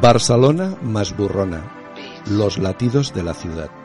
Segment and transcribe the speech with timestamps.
[0.00, 1.62] Barcelona más burrona.
[2.26, 3.81] Los latidos de la ciudad.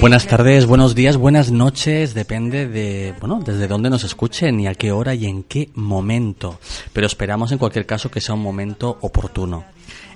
[0.00, 4.74] Buenas tardes, buenos días, buenas noches, depende de, bueno, desde dónde nos escuchen y a
[4.76, 6.60] qué hora y en qué momento.
[6.92, 9.64] Pero esperamos en cualquier caso que sea un momento oportuno.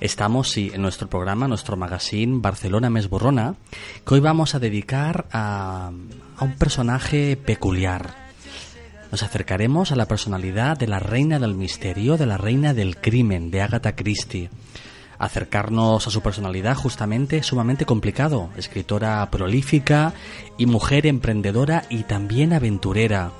[0.00, 3.56] Estamos, sí, en nuestro programa, nuestro magazine Barcelona Mesborrona,
[4.06, 5.90] que hoy vamos a dedicar a,
[6.36, 8.14] a un personaje peculiar.
[9.10, 13.50] Nos acercaremos a la personalidad de la reina del misterio, de la reina del crimen,
[13.50, 14.48] de Agatha Christie
[15.22, 18.50] acercarnos a su personalidad justamente sumamente complicado.
[18.56, 20.14] Escritora prolífica
[20.58, 23.30] y mujer emprendedora y también aventurera.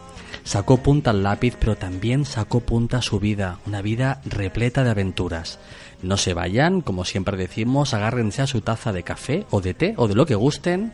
[0.44, 4.90] Sacó punta al lápiz, pero también sacó punta a su vida, una vida repleta de
[4.90, 5.58] aventuras.
[6.02, 9.94] No se vayan, como siempre decimos, agárrense a su taza de café o de té
[9.96, 10.92] o de lo que gusten,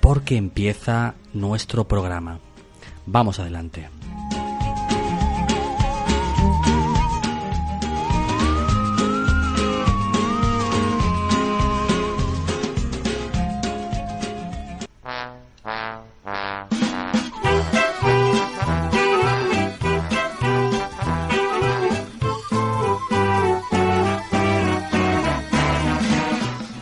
[0.00, 2.40] porque empieza nuestro programa.
[3.06, 3.88] Vamos adelante.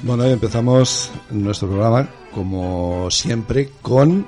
[0.03, 4.27] Bueno, empezamos nuestro programa, como siempre, con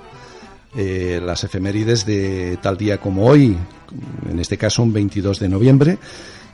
[0.77, 3.57] eh, las efemérides de tal día como hoy,
[4.31, 5.99] en este caso un 22 de noviembre,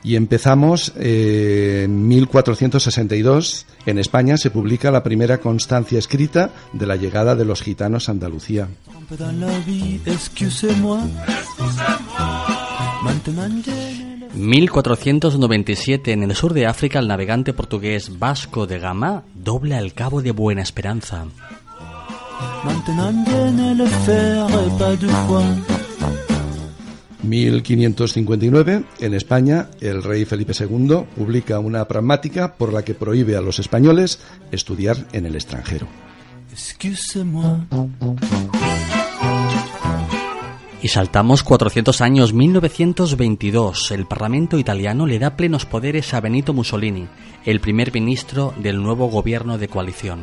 [0.03, 3.67] y empezamos eh, en 1462.
[3.85, 8.13] En España se publica la primera constancia escrita de la llegada de los gitanos a
[8.13, 8.67] Andalucía.
[14.33, 20.21] 1497 en el sur de África el navegante portugués Vasco de Gama dobla el cabo
[20.21, 21.25] de Buena Esperanza.
[27.23, 33.41] 1559, en España, el rey Felipe II publica una pragmática por la que prohíbe a
[33.41, 34.19] los españoles
[34.51, 35.87] estudiar en el extranjero.
[40.83, 43.91] Y saltamos 400 años, 1922.
[43.91, 47.07] El Parlamento italiano le da plenos poderes a Benito Mussolini,
[47.45, 50.21] el primer ministro del nuevo gobierno de coalición.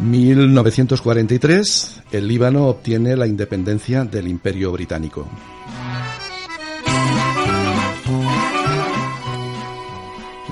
[0.00, 2.02] ...1943...
[2.12, 5.26] el Líbano obtiene la independencia del Imperio Británico.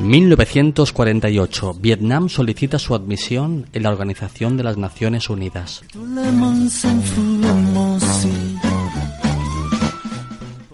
[0.09, 1.75] 1948.
[1.81, 5.83] Vietnam solicita su admisión en la Organización de las Naciones Unidas.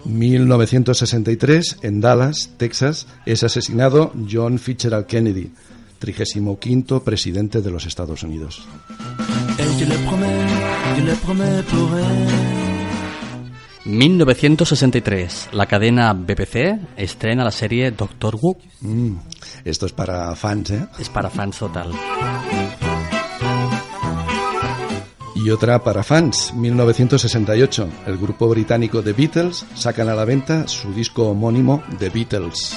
[0.05, 5.51] 1963, en Dallas, Texas, es asesinado John Fitzgerald Kennedy,
[5.99, 8.67] 35 presidente de los Estados Unidos.
[13.85, 18.57] 1963, la cadena BBC estrena la serie Doctor Who.
[18.81, 19.15] Mm,
[19.65, 20.87] esto es para fans, ¿eh?
[20.99, 21.91] Es para fans total.
[25.35, 27.89] Y otra para fans, 1968.
[28.07, 32.73] El grupo británico The Beatles sacan a la venta su disco homónimo The Beatles.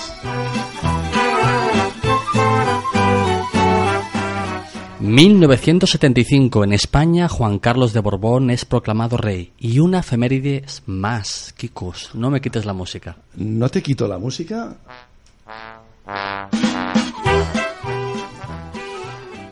[5.06, 12.10] 1975 en España Juan Carlos de Borbón es proclamado rey y una efeméride más, Kikus,
[12.14, 13.16] no me quites la música.
[13.36, 14.76] ¿No te quito la música?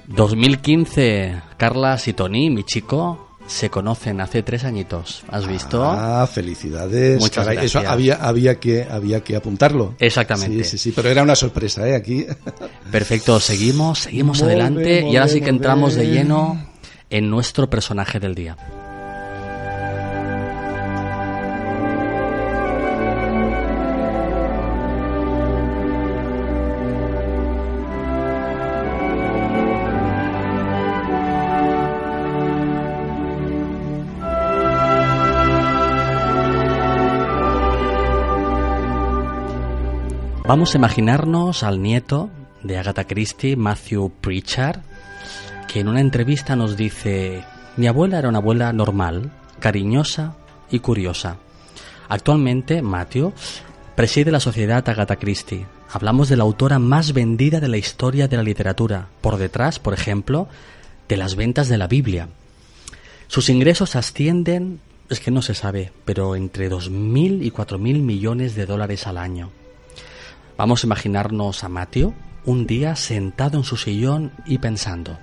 [0.08, 5.24] 2015 Carla y Tony, mi chico, se conocen hace tres añitos.
[5.28, 5.84] ¿Has visto?
[5.84, 7.20] Ah, felicidades.
[7.20, 7.64] Muchas gracias.
[7.66, 9.94] Eso había, había, que, había que apuntarlo.
[9.98, 10.64] Exactamente.
[10.64, 11.94] Sí, sí, sí, pero era una sorpresa, ¿eh?
[11.94, 12.26] Aquí.
[12.90, 16.66] Perfecto, seguimos, seguimos adelante y ahora sí que entramos de lleno
[17.10, 18.56] en nuestro personaje del día.
[40.54, 42.30] Vamos a imaginarnos al nieto
[42.62, 44.82] de Agatha Christie, Matthew Pritchard,
[45.66, 47.42] que en una entrevista nos dice,
[47.76, 50.36] mi abuela era una abuela normal, cariñosa
[50.70, 51.38] y curiosa.
[52.08, 53.32] Actualmente, Matthew
[53.96, 55.66] preside la sociedad Agatha Christie.
[55.90, 59.92] Hablamos de la autora más vendida de la historia de la literatura, por detrás, por
[59.92, 60.46] ejemplo,
[61.08, 62.28] de las ventas de la Biblia.
[63.26, 64.78] Sus ingresos ascienden,
[65.10, 69.50] es que no se sabe, pero entre 2.000 y 4.000 millones de dólares al año.
[70.56, 72.14] Vamos a imaginarnos a Matthew
[72.44, 75.18] un día sentado en su sillón y pensando.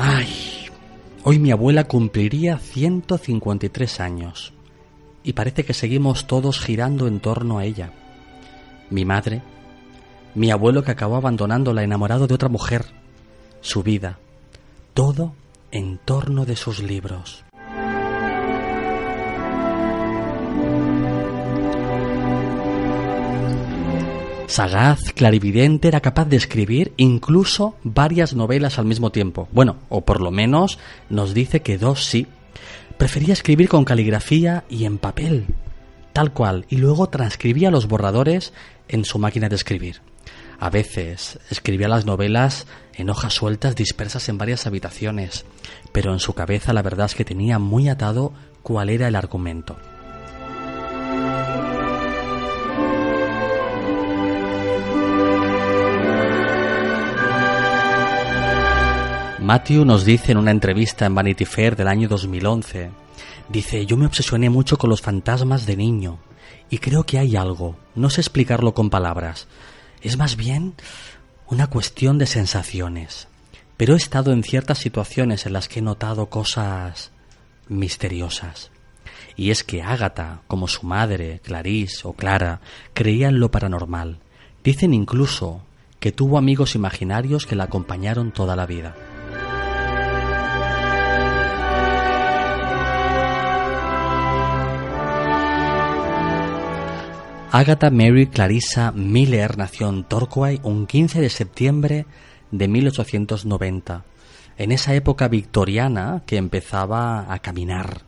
[0.00, 0.66] Ay,
[1.24, 4.54] hoy mi abuela cumpliría 153 años
[5.22, 7.92] y parece que seguimos todos girando en torno a ella.
[8.88, 9.42] Mi madre,
[10.34, 12.86] mi abuelo que acabó abandonándola enamorado de otra mujer,
[13.60, 14.18] su vida,
[14.94, 15.34] todo
[15.70, 17.44] en torno de sus libros.
[24.48, 29.46] Sagaz, clarividente, era capaz de escribir incluso varias novelas al mismo tiempo.
[29.52, 30.78] Bueno, o por lo menos
[31.10, 32.26] nos dice que dos sí.
[32.96, 35.44] Prefería escribir con caligrafía y en papel,
[36.14, 38.54] tal cual, y luego transcribía los borradores
[38.88, 40.00] en su máquina de escribir.
[40.58, 45.44] A veces escribía las novelas en hojas sueltas dispersas en varias habitaciones,
[45.92, 49.76] pero en su cabeza la verdad es que tenía muy atado cuál era el argumento.
[59.48, 62.90] Matthew nos dice en una entrevista en Vanity Fair del año 2011,
[63.48, 66.18] dice, yo me obsesioné mucho con los fantasmas de niño
[66.68, 69.48] y creo que hay algo, no sé explicarlo con palabras,
[70.02, 70.74] es más bien
[71.46, 73.28] una cuestión de sensaciones.
[73.78, 77.10] Pero he estado en ciertas situaciones en las que he notado cosas
[77.68, 78.70] misteriosas.
[79.34, 82.60] Y es que Ágata, como su madre, Clarice o Clara,
[82.92, 84.18] creían en lo paranormal.
[84.62, 85.62] Dicen incluso
[86.00, 88.94] que tuvo amigos imaginarios que la acompañaron toda la vida.
[97.50, 102.04] Agatha Mary Clarissa Miller nació en Torquay un 15 de septiembre
[102.50, 104.04] de 1890,
[104.58, 108.02] en esa época victoriana que empezaba a caminar.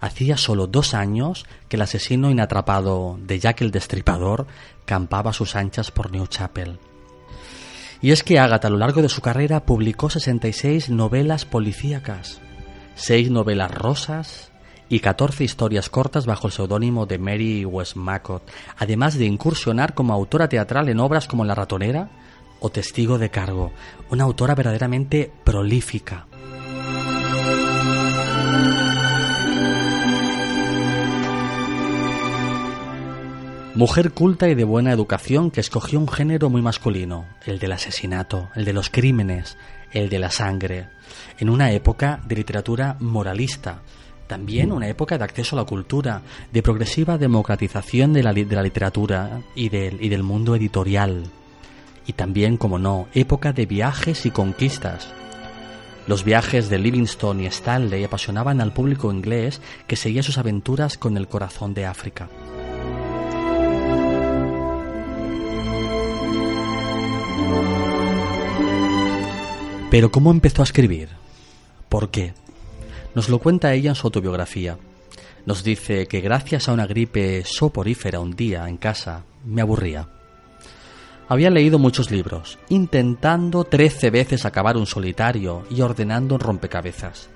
[0.00, 4.48] Hacía solo dos años que el asesino inatrapado de Jack el Destripador
[4.86, 6.80] campaba a sus anchas por New Chapel.
[8.02, 12.40] Y es que Agatha a lo largo de su carrera publicó 66 novelas policíacas,
[12.96, 14.50] seis novelas rosas,
[14.88, 18.42] y 14 historias cortas bajo el seudónimo de Mary Westmacott,
[18.76, 22.10] además de incursionar como autora teatral en obras como La ratonera
[22.60, 23.72] o Testigo de cargo,
[24.10, 26.26] una autora verdaderamente prolífica.
[33.74, 38.48] Mujer culta y de buena educación que escogió un género muy masculino, el del asesinato,
[38.54, 39.58] el de los crímenes,
[39.90, 40.90] el de la sangre,
[41.38, 43.82] en una época de literatura moralista,
[44.26, 46.22] también una época de acceso a la cultura,
[46.52, 51.24] de progresiva democratización de la, de la literatura y del, y del mundo editorial.
[52.06, 55.08] Y también, como no, época de viajes y conquistas.
[56.06, 61.16] Los viajes de Livingstone y Stanley apasionaban al público inglés que seguía sus aventuras con
[61.16, 62.28] el corazón de África.
[69.90, 71.08] Pero ¿cómo empezó a escribir?
[71.88, 72.34] ¿Por qué?
[73.14, 74.76] Nos lo cuenta ella en su autobiografía.
[75.46, 80.08] Nos dice que gracias a una gripe soporífera un día en casa me aburría.
[81.28, 87.30] Había leído muchos libros, intentando trece veces acabar un solitario y ordenando un rompecabezas.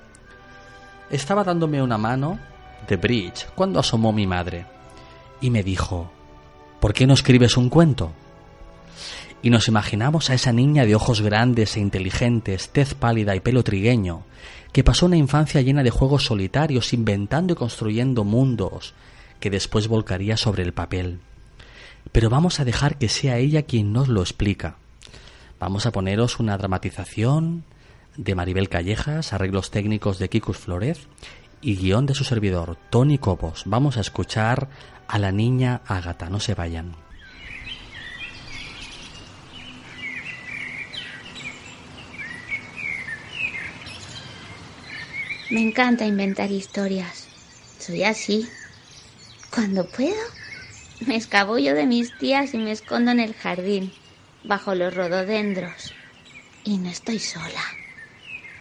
[1.11, 2.39] Estaba dándome una mano
[2.87, 4.67] de bridge cuando asomó mi madre
[5.41, 6.11] y me dijo,
[6.81, 8.13] ¿por qué no escribes un cuento?
[9.41, 13.63] Y nos imaginamos a esa niña de ojos grandes e inteligentes, tez pálida y pelo
[13.63, 14.25] trigueño,
[14.73, 18.95] que pasó una infancia llena de juegos solitarios, inventando y construyendo mundos
[19.41, 21.21] que después volcaría sobre el papel.
[22.13, 24.77] Pero vamos a dejar que sea ella quien nos lo explica.
[25.61, 27.65] Vamos a poneros una dramatización
[28.17, 31.09] de Maribel Callejas, arreglos técnicos de Kikus Flores
[31.61, 33.63] y guion de su servidor, Tony Cobos.
[33.67, 34.69] Vamos a escuchar
[35.07, 37.08] a la niña Ágata, no se vayan.
[45.51, 47.31] Me encanta inventar historias.
[47.79, 48.51] Soy así.
[49.51, 50.21] Cuando puedo,
[51.01, 53.95] me escabullo de mis tías y me escondo en el jardín,
[54.43, 55.95] bajo los rododendros.
[56.65, 57.63] Y no estoy sola.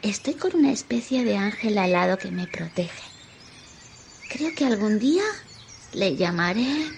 [0.02, 3.04] Estoy con una especie de ángel alado que me protege.
[4.30, 5.24] Creo que algún día
[5.92, 6.94] Le llamaré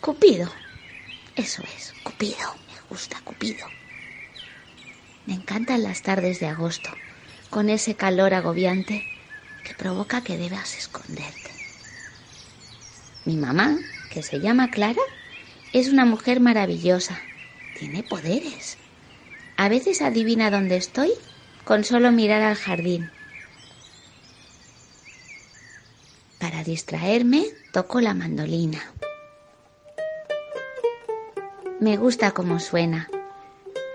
[0.00, 0.52] Cupido.
[1.34, 2.60] Eso es, Cupido.
[2.68, 3.66] Me gusta Cupido.
[5.24, 6.90] Me encantan las tardes de agosto,
[7.50, 9.04] con ese calor agobiante
[9.64, 11.50] que provoca que debas esconderte.
[13.24, 13.76] Mi mamá,
[14.12, 15.02] que se llama Clara,
[15.72, 17.20] es una mujer maravillosa.
[17.78, 18.78] Tiene poderes.
[19.56, 21.12] A veces adivina dónde estoy
[21.64, 23.10] con solo mirar al jardín.
[26.38, 28.80] Para distraerme, toco la mandolina.
[31.78, 33.08] Me gusta cómo suena.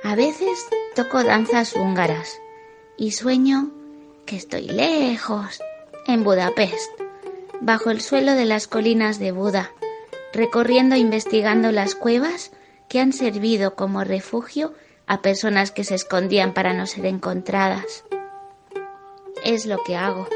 [0.04, 0.60] A veces
[0.96, 2.40] toco danzas húngaras
[2.98, 3.72] y sueño
[4.26, 5.62] que estoy lejos,
[6.08, 6.92] en Budapest,
[7.62, 9.72] bajo el suelo de las colinas de Buda,
[10.34, 12.52] recorriendo e investigando las cuevas
[12.90, 14.74] que han servido como refugio
[15.08, 18.04] a personas que se escondían para no ser encontradas.
[19.44, 20.28] Es lo que hago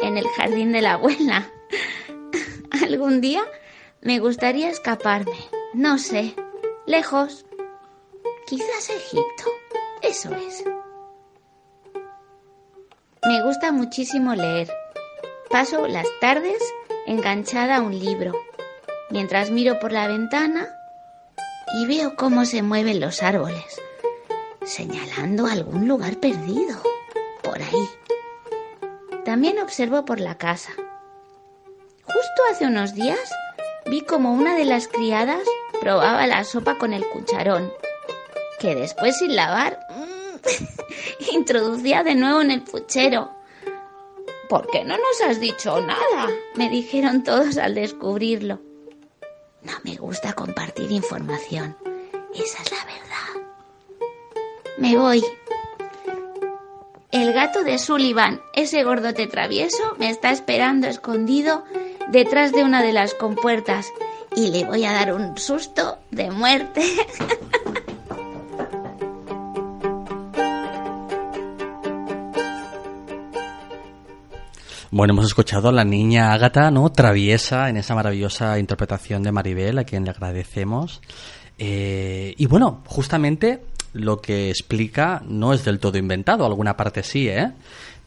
[0.00, 1.50] en el jardín de la abuela.
[2.84, 3.42] Algún día
[4.02, 5.36] me gustaría escaparme,
[5.74, 6.34] no sé,
[6.86, 7.46] lejos.
[8.46, 9.44] Quizás Egipto,
[10.02, 10.64] eso es.
[13.30, 14.68] Me gusta muchísimo leer.
[15.50, 16.60] Paso las tardes
[17.06, 18.32] enganchada a un libro,
[19.08, 20.68] mientras miro por la ventana
[21.80, 23.80] y veo cómo se mueven los árboles,
[24.64, 26.82] señalando algún lugar perdido,
[27.44, 27.88] por ahí.
[29.24, 30.72] También observo por la casa.
[32.02, 33.32] Justo hace unos días
[33.86, 35.44] vi como una de las criadas
[35.80, 37.72] probaba la sopa con el cucharón,
[38.58, 39.78] que después sin lavar
[41.32, 43.30] introducía de nuevo en el puchero.
[44.48, 46.28] ¿Por qué no nos has dicho nada?
[46.56, 48.60] me dijeron todos al descubrirlo.
[49.62, 51.76] No me gusta compartir información.
[52.34, 53.48] Esa es la verdad.
[54.78, 55.24] Me voy.
[57.12, 61.64] El gato de Sullivan, ese gordote travieso, me está esperando escondido
[62.08, 63.86] detrás de una de las compuertas
[64.36, 66.82] y le voy a dar un susto de muerte.
[74.92, 76.90] Bueno, hemos escuchado a la niña Ágata, ¿no?
[76.90, 81.00] Traviesa en esa maravillosa interpretación de Maribel, a quien le agradecemos.
[81.58, 87.28] Eh, y bueno, justamente lo que explica no es del todo inventado, alguna parte sí,
[87.28, 87.52] ¿eh?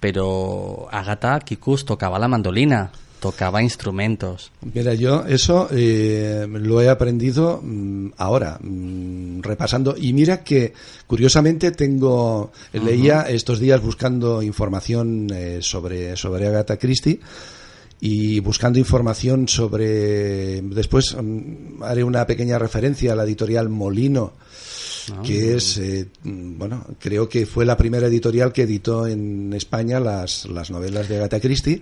[0.01, 2.91] Pero Ágata Kikus tocaba la mandolina,
[3.23, 4.51] tocaba instrumentos.
[4.73, 9.95] Mira, yo eso eh, lo he aprendido mm, ahora, mm, repasando.
[9.97, 10.73] Y mira que,
[11.07, 17.21] curiosamente, tengo leía estos días buscando información eh, sobre, sobre Agatha Christie
[18.01, 20.61] y buscando información sobre.
[20.61, 24.33] Después mm, haré una pequeña referencia a la editorial Molino
[25.11, 25.21] Ah.
[25.21, 30.45] que es, eh, bueno, creo que fue la primera editorial que editó en España las,
[30.45, 31.81] las novelas de Agatha Christie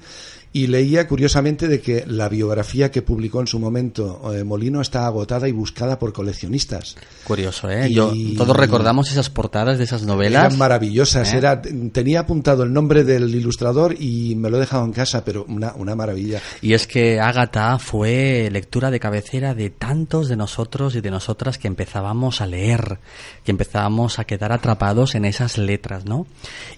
[0.53, 5.05] y leía curiosamente de que la biografía que publicó en su momento eh, Molino está
[5.05, 6.98] agotada y buscada por coleccionistas.
[7.24, 7.89] Curioso, ¿eh?
[7.89, 10.46] Yo, todos recordamos esas portadas de esas novelas.
[10.46, 11.34] Eran maravillosas.
[11.34, 11.38] ¿Eh?
[11.38, 15.46] Era, tenía apuntado el nombre del ilustrador y me lo he dejado en casa, pero
[15.48, 16.41] una, una maravilla.
[16.62, 21.58] Y es que Ágata fue lectura de cabecera de tantos de nosotros y de nosotras
[21.58, 23.00] que empezábamos a leer,
[23.46, 26.27] que empezábamos a quedar atrapados en esas letras, ¿no?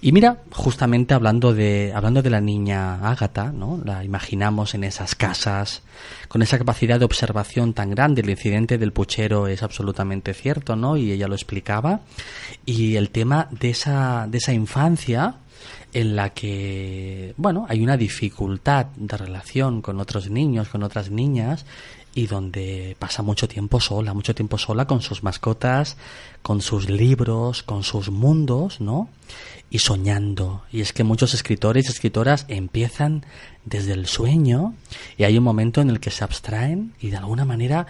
[0.00, 3.63] Y mira, justamente hablando de, hablando de la niña Ágata, ¿no?
[3.84, 5.82] La imaginamos en esas casas,
[6.28, 8.22] con esa capacidad de observación tan grande.
[8.22, 10.96] El incidente del puchero es absolutamente cierto, ¿no?
[10.96, 12.00] Y ella lo explicaba.
[12.66, 15.36] Y el tema de esa, de esa infancia
[15.92, 21.64] en la que, bueno, hay una dificultad de relación con otros niños, con otras niñas,
[22.14, 25.96] y donde pasa mucho tiempo sola, mucho tiempo sola con sus mascotas,
[26.42, 29.08] con sus libros, con sus mundos, ¿no?
[29.74, 30.62] Y soñando.
[30.70, 33.26] Y es que muchos escritores y escritoras empiezan
[33.64, 34.72] desde el sueño
[35.18, 37.88] y hay un momento en el que se abstraen y de alguna manera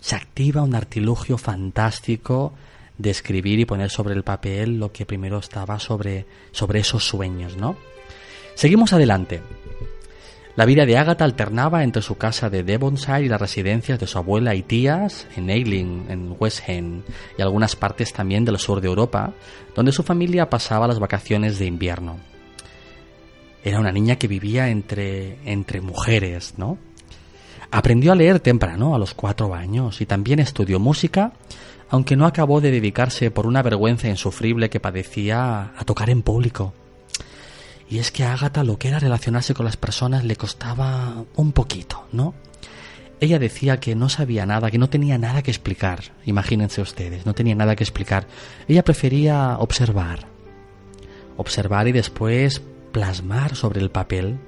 [0.00, 2.52] se activa un artilugio fantástico
[2.98, 7.56] de escribir y poner sobre el papel lo que primero estaba sobre, sobre esos sueños,
[7.56, 7.76] ¿no?
[8.54, 9.42] Seguimos adelante.
[10.56, 14.18] La vida de Agatha alternaba entre su casa de Devonshire y las residencias de su
[14.18, 17.02] abuela y tías en Eiling, en West End,
[17.36, 19.32] y algunas partes también del sur de Europa,
[19.74, 22.18] donde su familia pasaba las vacaciones de invierno.
[23.64, 26.78] Era una niña que vivía entre, entre mujeres, ¿no?
[27.72, 31.32] Aprendió a leer temprano, a los cuatro años, y también estudió música,
[31.88, 36.74] aunque no acabó de dedicarse por una vergüenza insufrible que padecía a tocar en público.
[37.88, 41.52] Y es que a Agatha lo que era relacionarse con las personas le costaba un
[41.52, 42.34] poquito, ¿no?
[43.20, 46.00] Ella decía que no sabía nada, que no tenía nada que explicar.
[46.26, 48.26] Imagínense ustedes, no tenía nada que explicar.
[48.68, 50.26] Ella prefería observar.
[51.36, 52.62] Observar y después
[52.92, 54.38] plasmar sobre el papel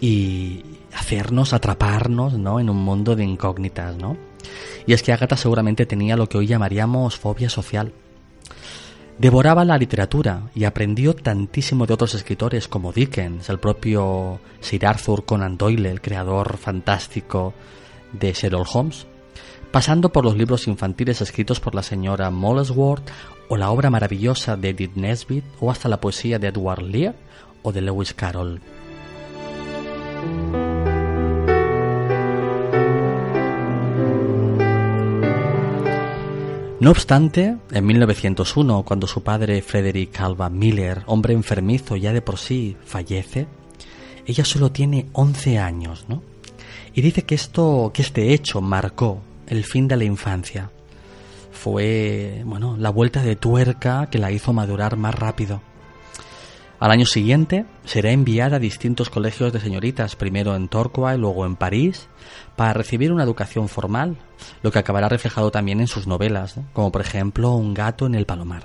[0.00, 0.62] y
[0.94, 2.60] hacernos atraparnos ¿no?
[2.60, 3.96] en un mundo de incógnitas.
[3.96, 4.16] ¿no?
[4.86, 7.92] Y es que Agatha seguramente tenía lo que hoy llamaríamos fobia social.
[9.18, 15.24] Devoraba la literatura y aprendió tantísimo de otros escritores como Dickens, el propio Sir Arthur
[15.24, 17.52] Conan Doyle, el creador fantástico
[18.12, 19.06] de Sherlock Holmes,
[19.70, 23.08] pasando por los libros infantiles escritos por la señora Molesworth
[23.48, 27.14] o la obra maravillosa de Edith Nesbit o hasta la poesía de Edward Lear
[27.62, 28.60] o de Lewis Carroll.
[36.82, 42.38] No obstante, en 1901, cuando su padre Frederick Alva Miller, hombre enfermizo ya de por
[42.38, 43.46] sí, fallece,
[44.26, 46.24] ella solo tiene 11 años, ¿no?
[46.92, 50.72] Y dice que esto, que este hecho marcó el fin de la infancia.
[51.52, 55.62] Fue, bueno, la vuelta de tuerca que la hizo madurar más rápido.
[56.82, 61.54] Al año siguiente será enviada a distintos colegios de señoritas, primero en Torquay, luego en
[61.54, 62.08] París,
[62.56, 64.16] para recibir una educación formal,
[64.64, 68.26] lo que acabará reflejado también en sus novelas, como por ejemplo Un gato en el
[68.26, 68.64] palomar.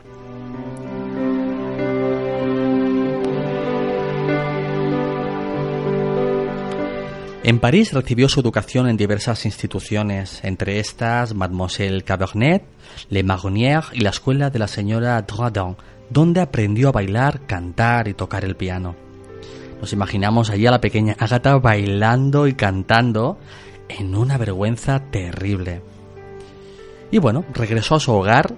[7.43, 12.63] En París recibió su educación en diversas instituciones, entre estas Mademoiselle Cabernet,
[13.12, 15.77] Le Marronnier y la escuela de la señora Drodon,
[16.10, 18.96] donde aprendió a bailar, cantar y tocar el piano.
[19.82, 23.38] Nos imaginamos allí a la pequeña Agatha bailando y cantando
[23.90, 25.82] en una vergüenza terrible.
[27.10, 28.54] Y bueno, regresó a su hogar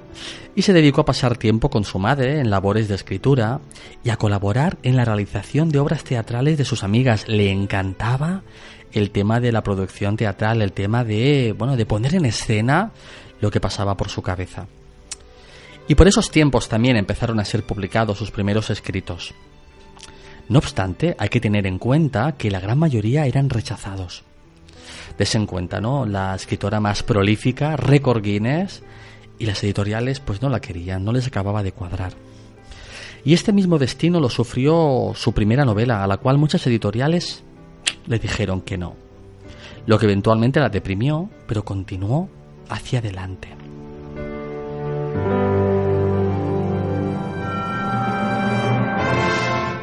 [0.56, 3.60] y se dedicó a pasar tiempo con su madre en labores de escritura
[4.04, 7.28] y a colaborar en la realización de obras teatrales de sus amigas.
[7.28, 8.42] Le encantaba
[8.92, 12.92] el tema de la producción teatral, el tema de, bueno, de poner en escena
[13.40, 14.66] lo que pasaba por su cabeza.
[15.90, 19.34] Y por esos tiempos también empezaron a ser publicados sus primeros escritos.
[20.48, 24.24] No obstante, hay que tener en cuenta que la gran mayoría eran rechazados.
[25.18, 26.06] Des en cuenta, ¿no?
[26.06, 28.84] La escritora más prolífica, récord Guinness,
[29.40, 32.14] y las editoriales pues no la querían, no les acababa de cuadrar.
[33.26, 37.44] Y este mismo destino lo sufrió su primera novela, a la cual muchas editoriales
[38.06, 38.96] le dijeron que no.
[39.88, 42.30] Lo que eventualmente la deprimió, pero continuó
[42.70, 43.59] hacia adelante.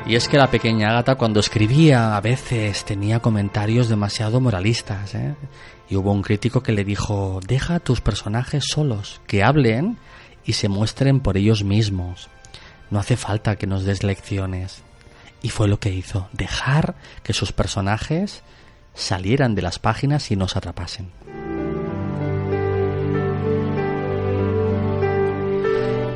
[0.07, 5.17] Y es que la pequeña Agatha cuando escribía a veces tenía comentarios demasiado moralistas.
[5.17, 5.35] ¿eh?
[5.89, 9.99] Y hubo un crítico que le dijo, deja a tus personajes solos, que hablen
[10.45, 12.29] y se muestren por ellos mismos.
[12.89, 14.83] No hace falta que nos des lecciones.
[15.43, 18.43] Y fue lo que hizo, dejar que sus personajes
[18.95, 21.11] salieran de las páginas y nos atrapasen.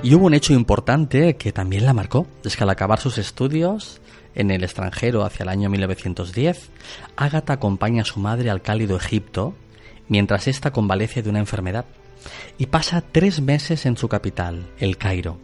[0.02, 4.00] Y hubo un hecho importante que también la marcó, es que al acabar sus estudios
[4.34, 6.70] en el extranjero hacia el año 1910,
[7.16, 9.54] Ágata acompaña a su madre al cálido Egipto
[10.08, 11.84] mientras ésta convalece de una enfermedad
[12.56, 15.36] y pasa tres meses en su capital, el Cairo,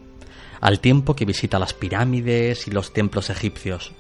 [0.63, 3.93] al tiempo que visita las pirámides y los templos egipcios.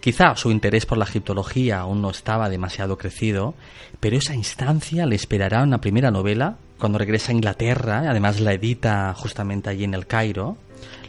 [0.00, 3.54] Quizá su interés por la egiptología aún no estaba demasiado crecido,
[3.98, 9.14] pero esa instancia le esperará una primera novela cuando regresa a Inglaterra, además la edita
[9.14, 10.56] justamente allí en el Cairo.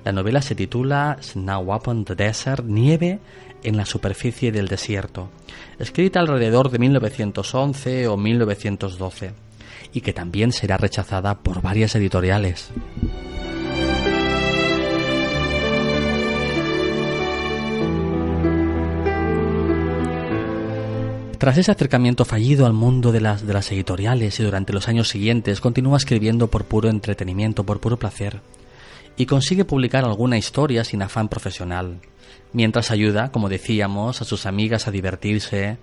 [0.05, 3.19] La novela se titula Snow Upon the Desert, Nieve
[3.63, 5.29] en la superficie del desierto,
[5.79, 9.33] escrita alrededor de 1911 o 1912,
[9.93, 12.71] y que también será rechazada por varias editoriales.
[21.37, 25.07] Tras ese acercamiento fallido al mundo de las, de las editoriales y durante los años
[25.07, 28.41] siguientes continúa escribiendo por puro entretenimiento, por puro placer,
[29.17, 31.99] y consigue publicar alguna historia sin afán profesional,
[32.53, 35.77] mientras ayuda, como decíamos, a sus amigas a divertirse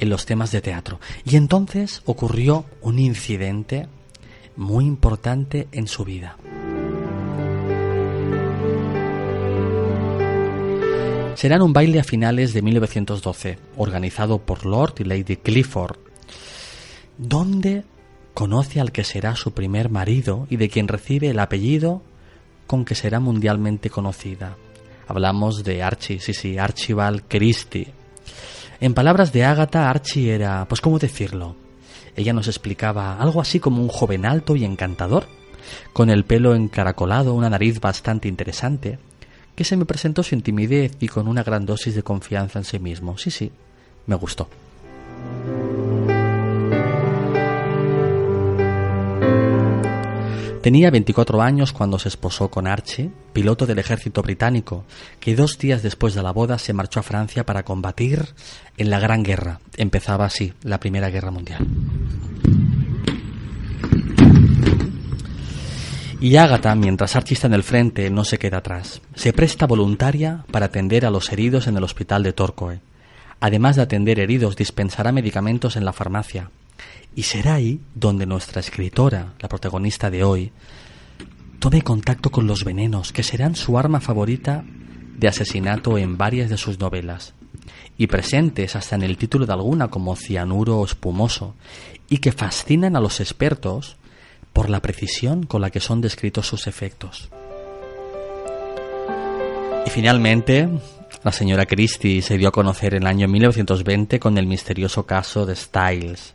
[0.00, 0.98] en los temas de teatro.
[1.24, 3.86] Y entonces ocurrió un incidente
[4.56, 6.36] muy importante en su vida.
[11.38, 15.96] Será en un baile a finales de 1912, organizado por Lord y Lady Clifford,
[17.16, 17.84] donde
[18.34, 22.02] conoce al que será su primer marido y de quien recibe el apellido
[22.66, 24.56] con que será mundialmente conocida.
[25.06, 27.92] Hablamos de Archie, sí, sí, Archibald Christie.
[28.80, 31.54] En palabras de Agatha, Archie era, pues cómo decirlo,
[32.16, 35.28] ella nos explicaba algo así como un joven alto y encantador,
[35.92, 38.98] con el pelo encaracolado, una nariz bastante interesante,
[39.58, 42.78] que se me presentó sin timidez y con una gran dosis de confianza en sí
[42.78, 43.18] mismo.
[43.18, 43.50] Sí, sí,
[44.06, 44.48] me gustó.
[50.62, 54.84] Tenía 24 años cuando se esposó con Archie, piloto del ejército británico,
[55.18, 58.26] que dos días después de la boda se marchó a Francia para combatir
[58.76, 59.58] en la Gran Guerra.
[59.76, 61.66] Empezaba así la Primera Guerra Mundial.
[66.20, 69.00] Y Agatha, mientras Archie está en el frente, no se queda atrás.
[69.14, 72.80] Se presta voluntaria para atender a los heridos en el hospital de Torcoe.
[73.38, 76.50] Además de atender heridos, dispensará medicamentos en la farmacia.
[77.14, 80.50] Y será ahí donde nuestra escritora, la protagonista de hoy,
[81.60, 84.64] tome contacto con los venenos, que serán su arma favorita
[85.16, 87.34] de asesinato en varias de sus novelas,
[87.96, 91.54] y presentes hasta en el título de alguna como cianuro espumoso,
[92.08, 93.97] y que fascinan a los expertos
[94.58, 97.28] por la precisión con la que son descritos sus efectos.
[99.86, 100.68] Y finalmente,
[101.22, 105.46] la señora Christie se dio a conocer en el año 1920 con el misterioso caso
[105.46, 106.34] de Styles.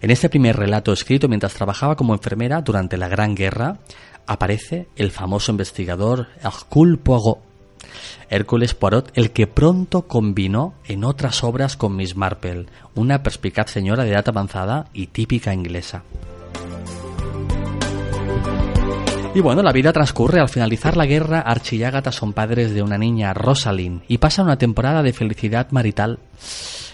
[0.00, 3.78] En este primer relato escrito mientras trabajaba como enfermera durante la Gran Guerra,
[4.28, 7.40] aparece el famoso investigador Hercule Poirot.
[8.30, 14.04] Hércules Poirot, el que pronto combinó en otras obras con Miss Marple, una perspicaz señora
[14.04, 16.04] de edad avanzada y típica inglesa.
[19.36, 20.40] Y bueno, la vida transcurre.
[20.40, 24.46] Al finalizar la guerra, Archie y Agatha son padres de una niña, Rosalind, y pasan
[24.46, 26.20] una temporada de felicidad marital,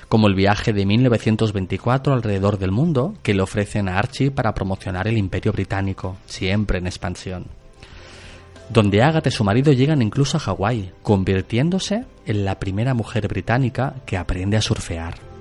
[0.08, 5.06] como el viaje de 1924 alrededor del mundo que le ofrecen a Archie para promocionar
[5.06, 7.46] el imperio británico, siempre en expansión.
[8.70, 13.94] Donde Agatha y su marido llegan incluso a Hawái, convirtiéndose en la primera mujer británica
[14.04, 15.31] que aprende a surfear.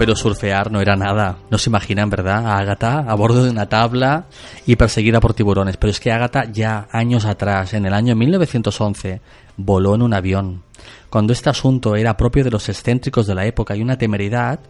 [0.00, 1.36] Pero surfear no era nada.
[1.50, 2.46] No se imaginan, ¿verdad?
[2.46, 4.24] A Agatha a bordo de una tabla
[4.64, 5.76] y perseguida por tiburones.
[5.76, 9.20] Pero es que Agatha ya años atrás, en el año 1911,
[9.58, 10.62] voló en un avión.
[11.10, 14.60] Cuando este asunto era propio de los excéntricos de la época y una temeridad,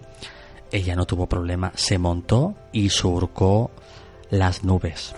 [0.72, 1.70] ella no tuvo problema.
[1.76, 3.70] Se montó y surcó
[4.30, 5.14] las nubes.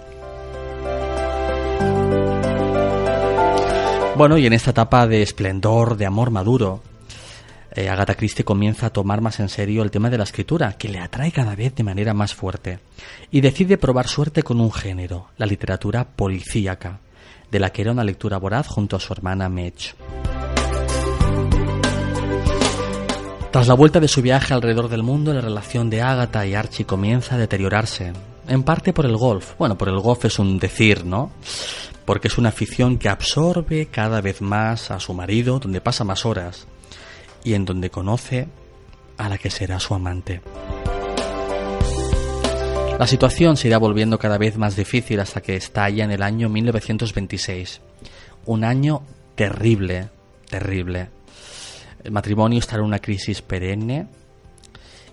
[4.19, 6.83] Bueno, y en esta etapa de esplendor, de amor maduro,
[7.75, 10.89] eh, Agatha Christie comienza a tomar más en serio el tema de la escritura, que
[10.89, 12.81] le atrae cada vez de manera más fuerte,
[13.31, 17.01] y decide probar suerte con un género, la literatura policíaca,
[17.51, 19.95] de la que era una lectura voraz junto a su hermana Madge.
[23.51, 26.87] Tras la vuelta de su viaje alrededor del mundo, la relación de Agatha y Archie
[26.87, 28.13] comienza a deteriorarse,
[28.49, 29.55] en parte por el golf.
[29.59, 31.33] Bueno, por el golf es un decir, ¿no?
[32.07, 36.25] Porque es una afición que absorbe cada vez más a su marido, donde pasa más
[36.25, 36.67] horas
[37.45, 38.49] y en donde conoce
[39.17, 40.41] a la que será su amante.
[42.99, 46.49] La situación se irá volviendo cada vez más difícil hasta que estalla en el año
[46.49, 47.81] 1926.
[48.47, 49.03] Un año
[49.35, 50.09] terrible,
[50.49, 51.09] terrible.
[52.05, 54.07] El matrimonio está en una crisis perenne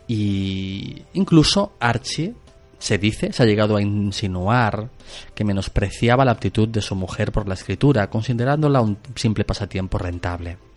[0.07, 2.33] y incluso Archie
[2.77, 4.89] se dice, se ha llegado a insinuar
[5.33, 10.68] que menospreciaba la aptitud de su mujer por la escritura, considerándola un simple pasatiempo rentable.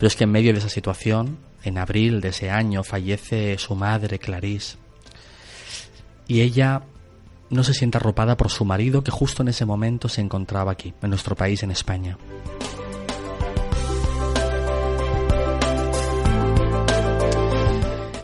[0.00, 3.74] Pero es que en medio de esa situación, en abril de ese año, fallece su
[3.74, 4.78] madre, Clarice.
[6.26, 6.84] Y ella
[7.50, 10.94] no se siente arropada por su marido, que justo en ese momento se encontraba aquí,
[11.02, 12.16] en nuestro país, en España.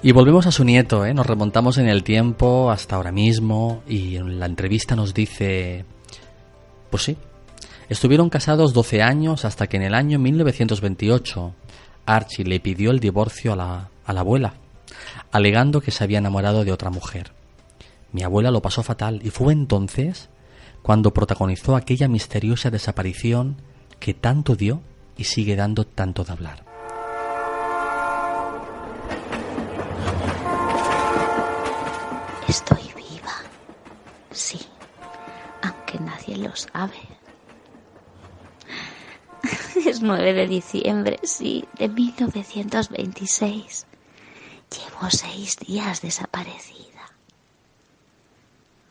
[0.02, 1.12] Y volvemos a su nieto, ¿eh?
[1.12, 5.84] nos remontamos en el tiempo hasta ahora mismo y en la entrevista nos dice,
[6.88, 7.18] pues sí,
[7.90, 11.54] estuvieron casados 12 años hasta que en el año 1928
[12.06, 14.54] Archie le pidió el divorcio a la, abuela,
[15.32, 17.32] alegando que se había enamorado de otra mujer.
[18.12, 20.28] Mi abuela lo pasó fatal y fue entonces
[20.82, 23.56] cuando protagonizó aquella misteriosa desaparición
[23.98, 24.80] que tanto dio
[25.16, 26.64] y sigue dando tanto de hablar.
[32.48, 33.34] Estoy viva.
[34.30, 34.60] Sí,
[35.62, 37.15] aunque nadie lo sabe.
[39.84, 43.86] Es 9 de diciembre, sí, de 1926.
[44.70, 47.12] Llevo seis días desaparecida.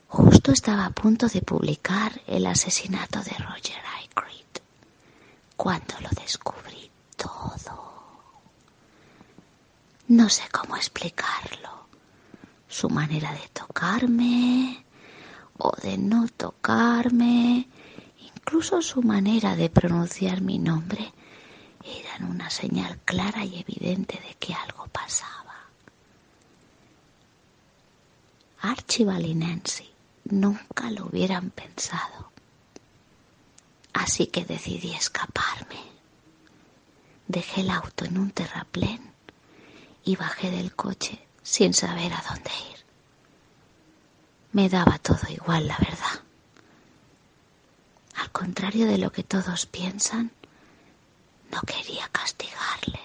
[0.07, 4.45] Justo estaba a punto de publicar el asesinato de Roger Aykroyd
[5.57, 7.83] cuando lo descubrí todo.
[10.07, 11.87] No sé cómo explicarlo.
[12.67, 14.85] Su manera de tocarme
[15.57, 17.67] o de no tocarme
[18.47, 21.11] Incluso su manera de pronunciar mi nombre
[21.83, 25.65] eran una señal clara y evidente de que algo pasaba.
[28.61, 29.03] Archie
[30.25, 32.29] nunca lo hubieran pensado.
[33.93, 35.81] Así que decidí escaparme.
[37.27, 39.11] Dejé el auto en un terraplén
[40.03, 42.85] y bajé del coche sin saber a dónde ir.
[44.51, 46.24] Me daba todo igual, la verdad.
[48.15, 50.31] Al contrario de lo que todos piensan,
[51.51, 52.99] no quería castigarle.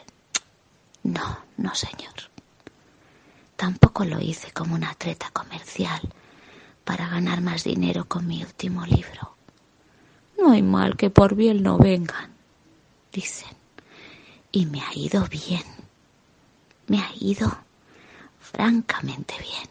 [1.03, 2.15] No, no, señor.
[3.57, 6.01] Tampoco lo hice como una treta comercial
[6.85, 9.35] para ganar más dinero con mi último libro.
[10.39, 12.33] No hay mal que por bien no vengan,
[13.13, 13.51] dicen.
[14.53, 15.63] Y me ha ido bien.
[16.87, 17.59] Me ha ido
[18.41, 19.69] francamente bien.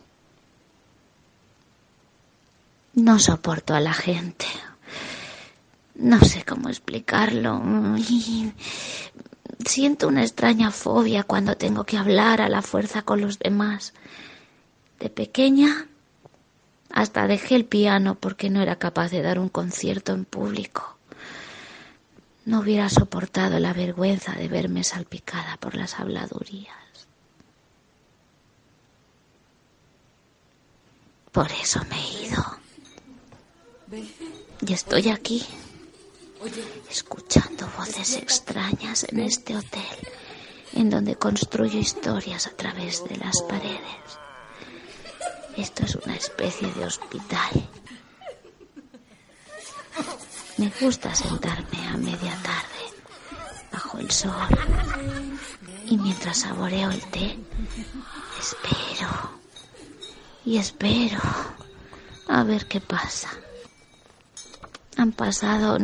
[2.93, 4.45] No soporto a la gente.
[5.99, 7.61] No sé cómo explicarlo.
[9.65, 13.93] Siento una extraña fobia cuando tengo que hablar a la fuerza con los demás.
[14.99, 15.87] De pequeña
[16.89, 20.97] hasta dejé el piano porque no era capaz de dar un concierto en público.
[22.45, 26.75] No hubiera soportado la vergüenza de verme salpicada por las habladurías.
[31.33, 32.45] Por eso me he ido.
[34.65, 35.45] Y estoy aquí
[36.89, 39.97] escuchando voces extrañas en este hotel,
[40.73, 44.19] en donde construyo historias a través de las paredes.
[45.57, 47.69] Esto es una especie de hospital.
[50.57, 52.83] Me gusta sentarme a media tarde,
[53.71, 54.47] bajo el sol,
[55.85, 57.37] y mientras saboreo el té,
[58.39, 59.39] espero
[60.45, 61.19] y espero
[62.27, 63.29] a ver qué pasa.
[64.99, 65.77] Han pasado,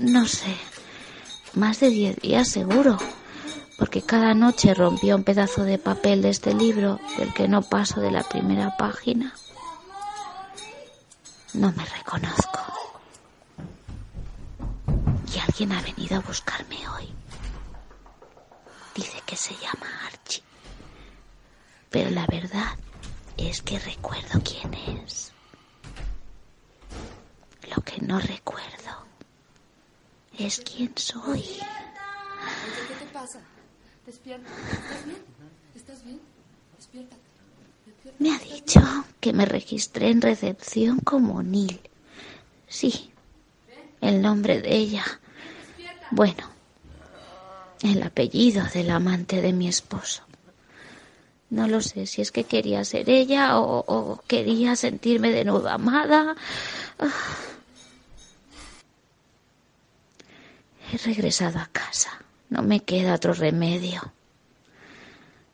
[0.00, 0.52] no sé,
[1.54, 2.98] más de diez días seguro,
[3.78, 8.00] porque cada noche rompió un pedazo de papel de este libro del que no paso
[8.00, 9.32] de la primera página.
[11.54, 12.58] No me reconozco.
[15.32, 17.08] Y alguien ha venido a buscarme hoy.
[18.92, 20.42] Dice que se llama Archie.
[21.90, 22.76] Pero la verdad
[23.36, 25.32] es que recuerdo quién es.
[27.78, 29.06] Lo que no recuerdo
[30.36, 31.42] es quién soy.
[31.42, 33.38] ¿Qué te pasa?
[34.04, 34.50] Despierta.
[34.72, 35.18] ¿Estás bien?
[35.76, 36.20] ¿Estás bien?
[36.76, 37.22] Despiértate.
[38.18, 38.80] Me ha dicho
[39.20, 41.78] que me registré en recepción como Neil.
[42.66, 43.12] Sí,
[44.00, 45.04] el nombre de ella.
[46.10, 46.50] Bueno,
[47.82, 50.24] el apellido del amante de mi esposo.
[51.50, 55.68] No lo sé si es que quería ser ella o, o quería sentirme de nuevo
[55.68, 56.34] amada.
[56.98, 57.12] Ah.
[60.92, 62.10] He regresado a casa.
[62.50, 64.12] No me queda otro remedio.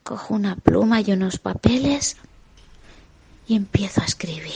[0.03, 2.17] Cojo una pluma y unos papeles
[3.47, 4.53] y empiezo a escribir.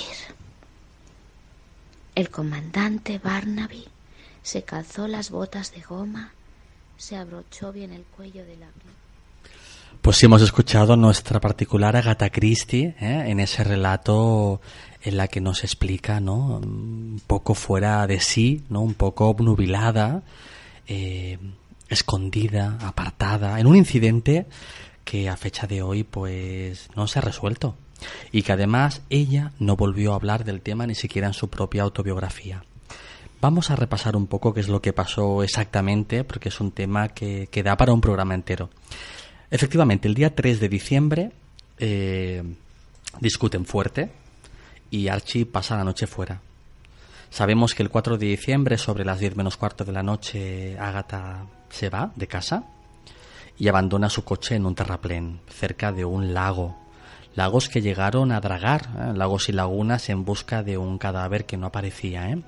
[2.14, 3.86] El comandante Barnaby
[4.42, 6.32] se calzó las botas de goma,
[6.96, 8.66] se abrochó bien el cuello de la
[10.02, 13.24] Pues sí, hemos escuchado nuestra particular Agatha Christie ¿eh?
[13.26, 14.60] en ese relato
[15.02, 16.58] en la que nos explica, ¿no?
[16.58, 18.80] Un poco fuera de sí, ¿no?
[18.80, 20.22] Un poco obnubilada,
[20.88, 21.38] eh,
[21.88, 24.46] escondida, apartada, en un incidente
[25.04, 27.76] que a fecha de hoy pues no se ha resuelto
[28.30, 31.82] y que además ella no volvió a hablar del tema ni siquiera en su propia
[31.82, 32.64] autobiografía.
[33.40, 37.08] Vamos a repasar un poco qué es lo que pasó exactamente, porque es un tema
[37.08, 38.68] que, que da para un programa entero.
[39.50, 41.32] Efectivamente, el día 3 de diciembre
[41.78, 42.42] eh,
[43.20, 44.10] discuten fuerte
[44.90, 46.42] y Archie pasa la noche fuera.
[47.30, 51.46] Sabemos que el 4 de diciembre, sobre las 10 menos cuarto de la noche, Agatha
[51.68, 52.64] se va de casa
[53.58, 56.76] y abandona su coche en un terraplén, cerca de un lago.
[57.34, 59.12] Lagos que llegaron a dragar, ¿eh?
[59.14, 62.42] lagos y lagunas en busca de un cadáver que no aparecía, ¿eh?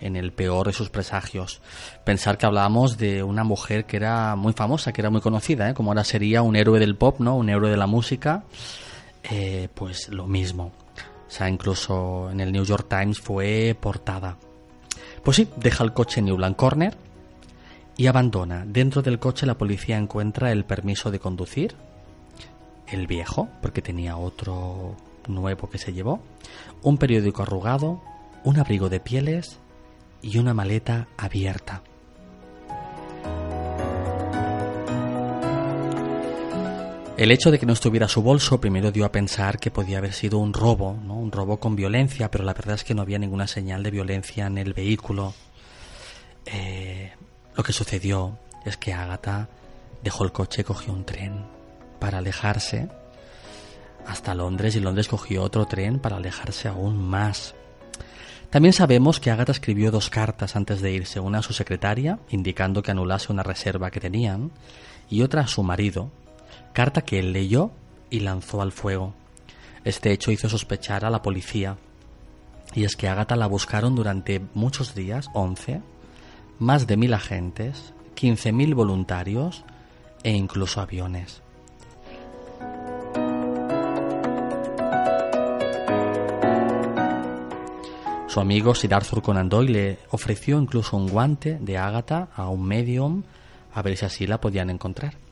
[0.00, 1.60] en el peor de sus presagios.
[2.04, 5.74] Pensar que hablábamos de una mujer que era muy famosa, que era muy conocida, ¿eh?
[5.74, 7.36] como ahora sería un héroe del pop, ¿no?
[7.36, 8.44] Un héroe de la música.
[9.24, 10.72] Eh, pues lo mismo.
[11.28, 14.38] O sea, incluso en el New York Times fue portada.
[15.22, 16.96] Pues sí, deja el coche en Newland Corner
[17.96, 18.64] y abandona.
[18.66, 21.74] Dentro del coche la policía encuentra el permiso de conducir,
[22.86, 26.20] el viejo, porque tenía otro nuevo que se llevó,
[26.82, 28.00] un periódico arrugado,
[28.44, 29.58] un abrigo de pieles
[30.22, 31.82] y una maleta abierta.
[37.18, 40.12] El hecho de que no estuviera su bolso primero dio a pensar que podía haber
[40.12, 41.16] sido un robo, ¿no?
[41.16, 44.46] un robo con violencia, pero la verdad es que no había ninguna señal de violencia
[44.46, 45.34] en el vehículo.
[46.46, 47.10] Eh,
[47.56, 49.48] lo que sucedió es que Agatha
[50.04, 51.44] dejó el coche cogió un tren
[51.98, 52.88] para alejarse
[54.06, 57.56] hasta Londres y Londres cogió otro tren para alejarse aún más.
[58.50, 62.80] También sabemos que Agatha escribió dos cartas antes de irse, una a su secretaria, indicando
[62.80, 64.52] que anulase una reserva que tenían,
[65.10, 66.12] y otra a su marido,
[66.72, 67.70] carta que él leyó
[68.10, 69.14] y lanzó al fuego.
[69.84, 71.76] Este hecho hizo sospechar a la policía.
[72.74, 75.80] Y es que Ágata la buscaron durante muchos días, 11,
[76.58, 79.64] más de mil agentes, 15.000 voluntarios
[80.22, 81.42] e incluso aviones.
[88.26, 92.62] Su amigo Sir Arthur Conan Doyle le ofreció incluso un guante de Ágata a un
[92.62, 93.22] medium
[93.72, 95.27] a ver si así la podían encontrar.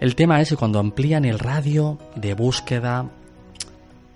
[0.00, 3.10] El tema es que cuando amplían el radio de búsqueda,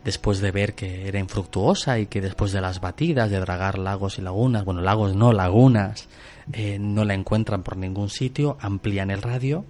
[0.04, 4.18] después de ver que era infructuosa y que después de las batidas de dragar lagos
[4.18, 6.08] y lagunas, bueno, lagos no, lagunas,
[6.52, 9.64] eh, no la encuentran por ningún sitio, amplían el radio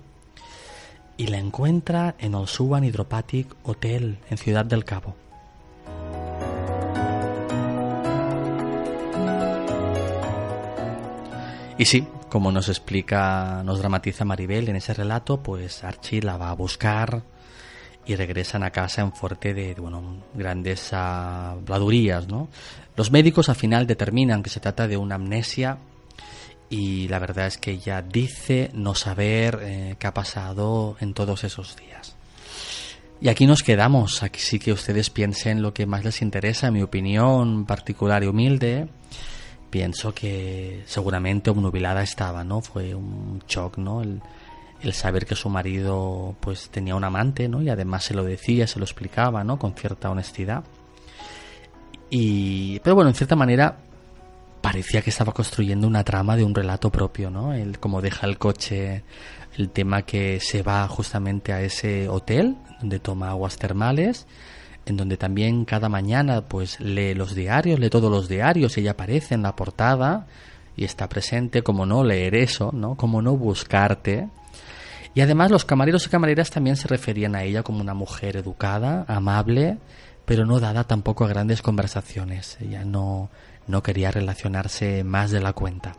[1.16, 5.16] y la encuentra en el Suban Hydropathic Hotel en Ciudad del Cabo.
[11.79, 16.49] Y sí, como nos explica, nos dramatiza Maribel en ese relato, pues Archie la va
[16.49, 17.23] a buscar
[18.07, 22.49] y regresan a casa en fuerte de, bueno, grandes habladurías, ¿no?
[22.97, 25.77] Los médicos al final determinan que se trata de una amnesia
[26.71, 31.45] y la verdad es que ella dice no saber eh, qué ha pasado en todos
[31.45, 32.16] esos días.
[33.21, 36.73] Y aquí nos quedamos, aquí sí que ustedes piensen lo que más les interesa, en
[36.73, 38.88] mi opinión particular y humilde,
[39.72, 42.61] pienso que seguramente obnubilada estaba, ¿no?
[42.61, 44.02] Fue un shock, ¿no?
[44.02, 44.20] El,
[44.92, 47.62] saber que su marido pues tenía un amante, ¿no?
[47.62, 49.58] Y además se lo decía, se lo explicaba, ¿no?
[49.58, 50.62] Con cierta honestidad.
[52.11, 53.78] Y pero bueno, en cierta manera
[54.61, 57.54] parecía que estaba construyendo una trama de un relato propio, ¿no?
[57.54, 59.04] El cómo deja el coche,
[59.56, 64.26] el tema que se va justamente a ese hotel donde toma aguas termales
[64.87, 69.35] en donde también cada mañana pues lee los diarios, lee todos los diarios, ella aparece
[69.35, 70.27] en la portada
[70.77, 72.97] y está presente, como no leer eso, ¿no?
[72.97, 74.29] Como no buscarte.
[75.14, 79.05] Y además los camareros y camareras también se referían a ella como una mujer educada,
[79.09, 79.79] amable,
[80.25, 82.57] pero no dada tampoco a grandes conversaciones.
[82.61, 83.29] Ella no,
[83.66, 85.92] no quería relacionarse más de la cuenta.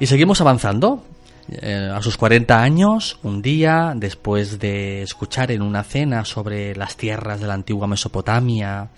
[0.00, 1.02] Y seguimos avanzando.
[1.50, 6.96] Eh, a sus 40 años, un día, después de escuchar en una cena sobre las
[6.96, 8.90] tierras de la antigua Mesopotamia,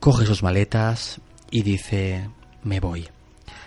[0.00, 1.20] coge sus maletas
[1.50, 2.30] y dice,
[2.62, 3.08] me voy.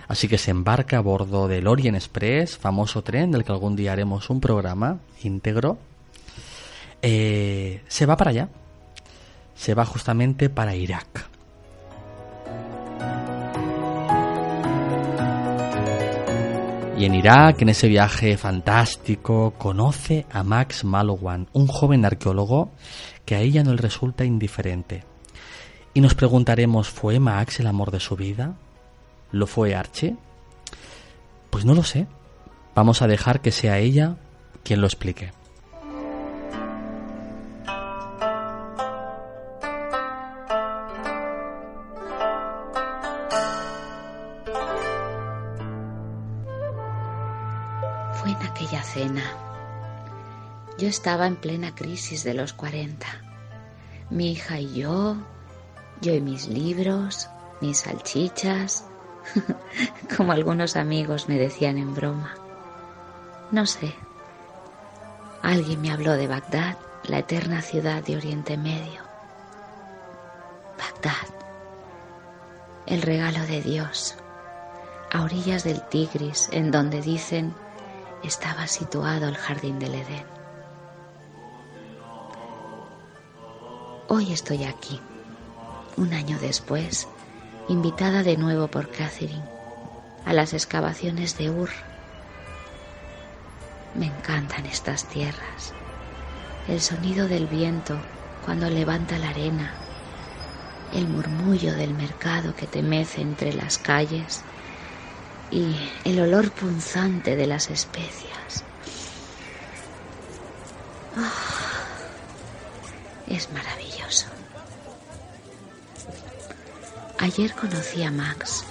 [0.08, 3.92] Así que se embarca a bordo del Orient Express, famoso tren del que algún día
[3.92, 5.78] haremos un programa íntegro.
[7.04, 8.50] Eh, se va para allá.
[9.54, 11.30] Se va justamente para Irak.
[17.00, 22.72] Y en Irak, en ese viaje fantástico, conoce a Max Malowan, un joven arqueólogo
[23.24, 25.06] que a ella no le resulta indiferente.
[25.94, 28.58] Y nos preguntaremos, ¿fue Max el amor de su vida?
[29.32, 30.18] ¿Lo fue Archie?
[31.50, 32.06] Pues no lo sé.
[32.76, 34.18] Vamos a dejar que sea ella
[34.64, 35.32] quien lo explique.
[50.78, 53.08] Yo estaba en plena crisis de los 40.
[54.10, 55.16] Mi hija y yo,
[56.02, 57.30] yo y mis libros,
[57.62, 58.86] mis salchichas,
[60.18, 62.36] como algunos amigos me decían en broma.
[63.52, 63.94] No sé.
[65.42, 69.02] Alguien me habló de Bagdad, la eterna ciudad de Oriente Medio.
[70.78, 71.28] Bagdad,
[72.86, 74.16] el regalo de Dios,
[75.12, 77.54] a orillas del Tigris, en donde dicen
[78.24, 80.26] estaba situado el jardín del Edén.
[84.08, 85.00] Hoy estoy aquí,
[85.96, 87.08] un año después,
[87.68, 89.44] invitada de nuevo por Catherine
[90.26, 91.70] a las excavaciones de Ur.
[93.96, 95.74] Me encantan estas tierras,
[96.68, 97.98] el sonido del viento
[98.46, 99.74] cuando levanta la arena,
[100.94, 104.44] el murmullo del mercado que te mece entre las calles
[105.52, 108.64] y el olor punzante de las especias.
[111.18, 111.32] Ah,
[113.28, 114.28] es maravilloso.
[117.20, 118.64] Ayer conocí a Max,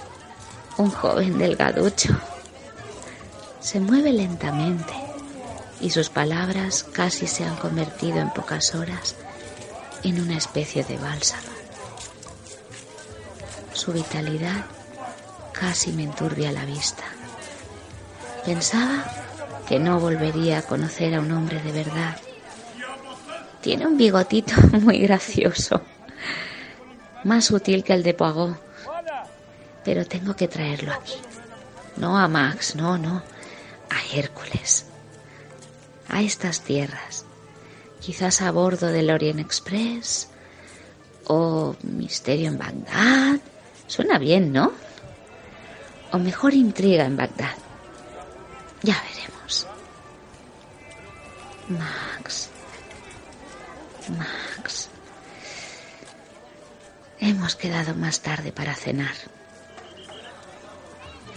[0.77, 2.17] un joven delgaducho.
[3.59, 4.93] Se mueve lentamente
[5.81, 9.15] y sus palabras casi se han convertido en pocas horas
[10.03, 11.43] en una especie de bálsamo.
[13.73, 14.65] Su vitalidad
[15.59, 17.03] casi me enturbia la vista.
[18.45, 19.05] Pensaba
[19.67, 22.17] que no volvería a conocer a un hombre de verdad
[23.61, 25.81] tiene un bigotito muy gracioso,
[27.23, 28.57] más útil que el de Poirot.
[29.83, 31.15] Pero tengo que traerlo aquí.
[31.97, 33.21] No a Max, no, no,
[33.89, 34.85] a Hércules.
[36.07, 37.25] A estas tierras,
[37.99, 40.29] Quizás a bordo del Orient Express
[41.25, 43.39] o Misterio en Bagdad.
[43.87, 44.71] Suena bien, ¿no?
[46.11, 47.55] O mejor intriga en Bagdad.
[48.81, 49.67] Ya veremos.
[51.67, 52.49] Max.
[54.17, 54.89] Max.
[57.19, 59.13] Hemos quedado más tarde para cenar.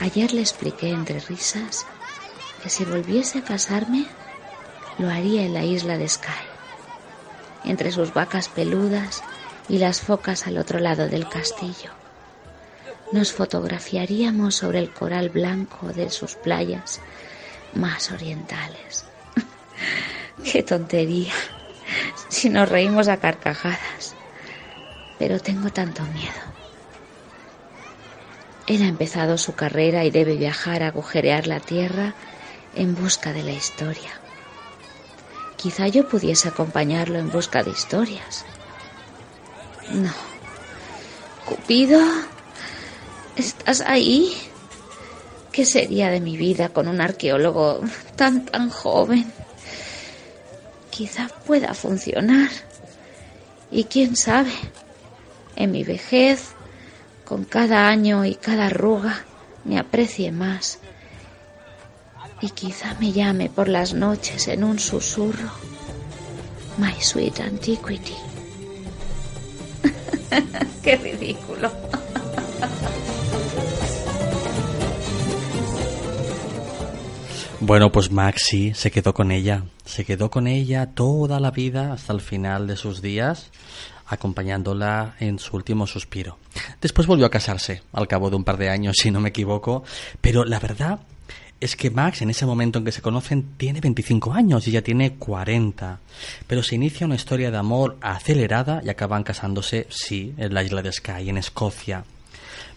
[0.00, 1.86] Ayer le expliqué entre risas
[2.62, 4.06] que si volviese a casarme,
[4.98, 6.32] lo haría en la isla de Skye,
[7.64, 9.22] entre sus vacas peludas
[9.68, 12.01] y las focas al otro lado del castillo.
[13.12, 17.00] Nos fotografiaríamos sobre el coral blanco de sus playas
[17.74, 19.04] más orientales.
[20.44, 21.34] ¡Qué tontería!
[22.28, 24.14] Si nos reímos a carcajadas.
[25.18, 26.52] Pero tengo tanto miedo.
[28.66, 32.14] Él ha empezado su carrera y debe viajar a agujerear la tierra
[32.74, 34.10] en busca de la historia.
[35.56, 38.46] Quizá yo pudiese acompañarlo en busca de historias.
[39.92, 40.12] No.
[41.44, 42.00] Cupido,
[43.36, 44.32] ¿estás ahí?
[45.52, 47.80] ¿Qué sería de mi vida con un arqueólogo
[48.16, 49.30] tan, tan joven?
[50.90, 52.48] Quizá pueda funcionar.
[53.70, 54.52] Y quién sabe,
[55.56, 56.52] en mi vejez,
[57.24, 59.24] con cada año y cada arruga,
[59.64, 60.78] me aprecie más.
[62.40, 65.50] Y quizá me llame por las noches en un susurro.
[66.78, 68.16] My sweet antiquity.
[70.82, 71.70] Qué ridículo.
[77.64, 82.12] Bueno, pues Maxi se quedó con ella, se quedó con ella toda la vida hasta
[82.12, 83.52] el final de sus días,
[84.08, 86.38] acompañándola en su último suspiro.
[86.80, 89.84] Después volvió a casarse, al cabo de un par de años, si no me equivoco,
[90.20, 90.98] pero la verdad
[91.60, 94.82] es que Max, en ese momento en que se conocen, tiene 25 años y ella
[94.82, 96.00] tiene 40.
[96.48, 100.82] Pero se inicia una historia de amor acelerada y acaban casándose, sí, en la isla
[100.82, 102.02] de Skye, en Escocia.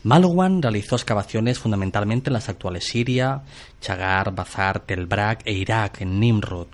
[0.05, 3.41] Malowan realizó excavaciones fundamentalmente en las actuales Siria,
[3.81, 6.67] Chagar, Bazar, Telbrak e Irak, en Nimrod.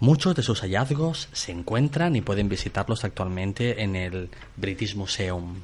[0.00, 5.54] Muchos de sus hallazgos se encuentran y pueden visitarlos actualmente en el British Museum.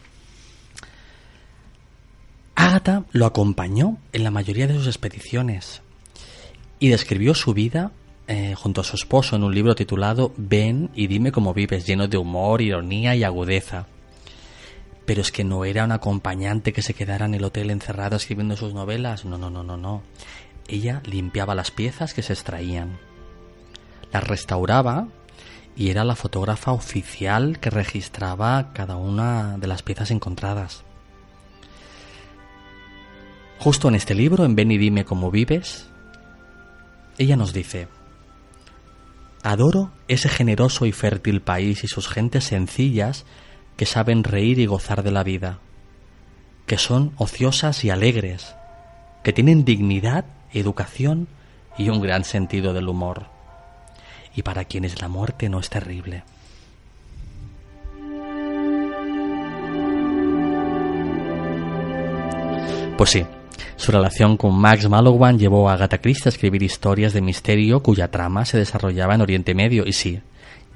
[2.54, 5.82] Agatha lo acompañó en la mayoría de sus expediciones
[6.78, 7.92] y describió su vida
[8.28, 12.08] eh, junto a su esposo en un libro titulado Ven y dime cómo vives, lleno
[12.08, 13.88] de humor, ironía y agudeza.
[15.06, 18.56] Pero es que no era un acompañante que se quedara en el hotel encerrado escribiendo
[18.56, 19.24] sus novelas.
[19.24, 20.02] No, no, no, no, no.
[20.66, 22.98] Ella limpiaba las piezas que se extraían.
[24.12, 25.08] Las restauraba
[25.76, 30.84] y era la fotógrafa oficial que registraba cada una de las piezas encontradas.
[33.58, 35.88] Justo en este libro, en Ven y dime cómo vives,
[37.18, 37.88] ella nos dice,
[39.42, 43.26] Adoro ese generoso y fértil país y sus gentes sencillas
[43.76, 45.58] que saben reír y gozar de la vida,
[46.66, 48.54] que son ociosas y alegres,
[49.22, 51.28] que tienen dignidad, educación
[51.76, 53.26] y un gran sentido del humor,
[54.34, 56.22] y para quienes la muerte no es terrible.
[62.96, 63.26] Pues sí,
[63.76, 68.08] su relación con Max Malowan llevó a Agatha Christie a escribir historias de misterio cuya
[68.08, 70.22] trama se desarrollaba en Oriente Medio y sí,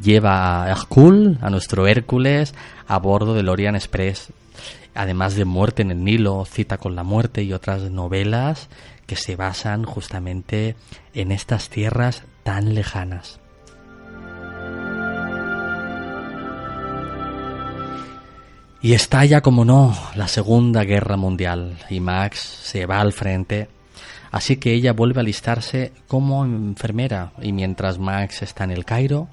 [0.01, 2.55] lleva a Hercule, a nuestro Hércules,
[2.86, 4.32] a bordo del Orient Express.
[4.94, 8.68] Además de Muerte en el Nilo, Cita con la Muerte y otras novelas
[9.07, 10.76] que se basan justamente
[11.14, 13.40] en estas tierras tan lejanas.
[18.80, 23.68] Y estalla, como no, la Segunda Guerra Mundial y Max se va al frente,
[24.30, 29.28] así que ella vuelve a alistarse como enfermera y mientras Max está en el Cairo,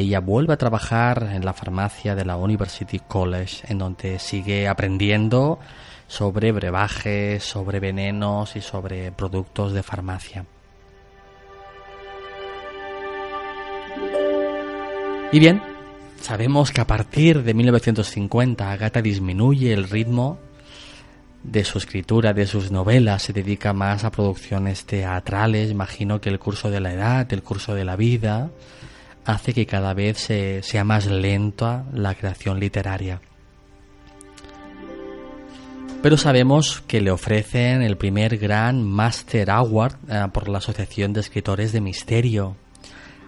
[0.00, 5.58] ella vuelve a trabajar en la farmacia de la University College, en donde sigue aprendiendo
[6.06, 10.44] sobre brebajes, sobre venenos y sobre productos de farmacia.
[15.32, 15.60] Y bien,
[16.26, 20.38] Sabemos que a partir de 1950 Agatha disminuye el ritmo
[21.44, 26.40] de su escritura, de sus novelas, se dedica más a producciones teatrales, imagino que el
[26.40, 28.50] curso de la edad, el curso de la vida,
[29.26, 30.28] hace que cada vez
[30.62, 33.20] sea más lenta la creación literaria.
[36.02, 41.20] Pero sabemos que le ofrecen el primer gran Master Award eh, por la Asociación de
[41.20, 42.56] Escritores de Misterio,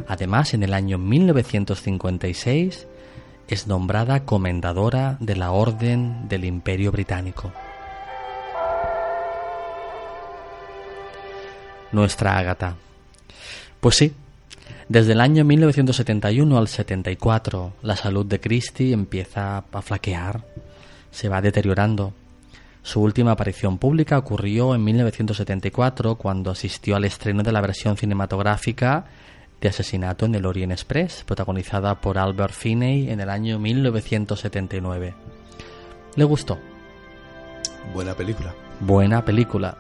[0.07, 2.87] Además, en el año 1956
[3.49, 7.53] es nombrada comendadora de la Orden del Imperio Británico.
[11.91, 12.77] Nuestra Ágata.
[13.81, 14.15] Pues sí,
[14.89, 20.45] Desde el año 1971 al 74, la salud de Christie empieza a flaquear,
[21.11, 22.15] se va deteriorando.
[22.83, 29.05] Su última aparición pública ocurrió en 1974 cuando asistió al estreno de la versión cinematográfica
[29.61, 35.15] de Asesinato en el Orient Express, protagonizada por Albert Finney en el año 1979.
[36.17, 36.59] ¿Le gustó?
[37.93, 38.55] Buena película.
[38.81, 39.77] Buena película.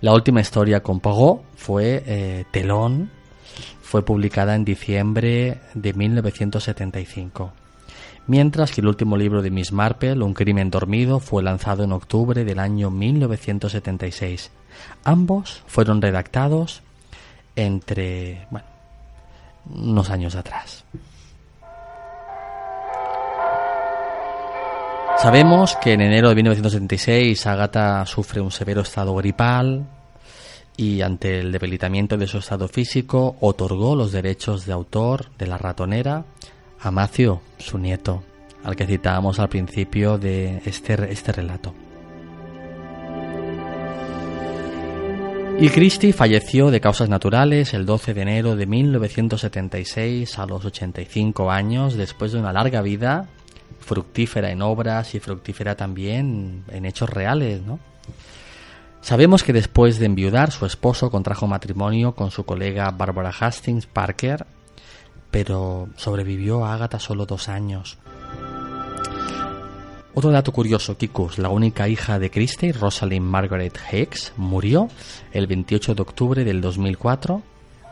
[0.00, 3.10] La última historia con Pogo fue eh, Telón,
[3.88, 7.54] fue publicada en diciembre de 1975.
[8.26, 12.44] Mientras que el último libro de Miss Marple, Un crimen dormido, fue lanzado en octubre
[12.44, 14.50] del año 1976.
[15.04, 16.82] Ambos fueron redactados
[17.56, 18.66] entre, bueno,
[19.70, 20.84] unos años atrás.
[25.16, 29.86] Sabemos que en enero de 1976 Agatha sufre un severo estado gripal
[30.78, 35.58] y ante el debilitamiento de su estado físico otorgó los derechos de autor de La
[35.58, 36.24] ratonera
[36.78, 38.22] a Matthew, su nieto,
[38.62, 41.74] al que citábamos al principio de este, este relato.
[45.58, 51.50] Y Christie falleció de causas naturales el 12 de enero de 1976 a los 85
[51.50, 53.28] años después de una larga vida
[53.80, 57.80] fructífera en obras y fructífera también en hechos reales, ¿no?
[59.00, 64.46] Sabemos que después de enviudar, su esposo contrajo matrimonio con su colega Barbara Hastings Parker,
[65.30, 67.98] pero sobrevivió a Agatha solo dos años.
[70.14, 74.88] Otro dato curioso, Kikus, la única hija de Christie, Rosalind Margaret Hicks, murió
[75.32, 77.42] el 28 de octubre del 2004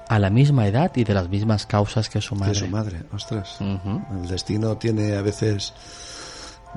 [0.08, 2.52] a la misma edad y de las mismas causas que su madre.
[2.52, 3.58] Que su madre, ostras.
[3.60, 5.72] El destino tiene a veces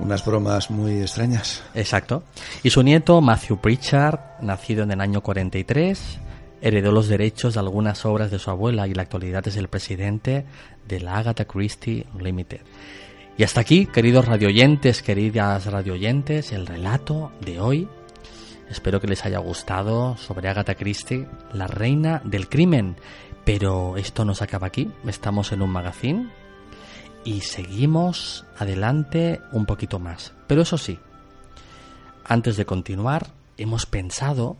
[0.00, 1.62] unas bromas muy extrañas.
[1.74, 2.24] Exacto.
[2.62, 6.18] Y su nieto, Matthew Pritchard, nacido en el año 43,
[6.60, 9.68] heredó los derechos de algunas obras de su abuela y en la actualidad es el
[9.68, 10.44] presidente
[10.86, 12.60] de la Agatha Christie Limited.
[13.36, 17.88] Y hasta aquí, queridos radioyentes, queridas radioyentes, el relato de hoy.
[18.68, 22.96] Espero que les haya gustado sobre Agatha Christie, la reina del crimen.
[23.44, 26.39] Pero esto no se acaba aquí, estamos en un magazine
[27.24, 30.32] y seguimos adelante un poquito más.
[30.46, 30.98] Pero eso sí,
[32.24, 34.56] antes de continuar, hemos pensado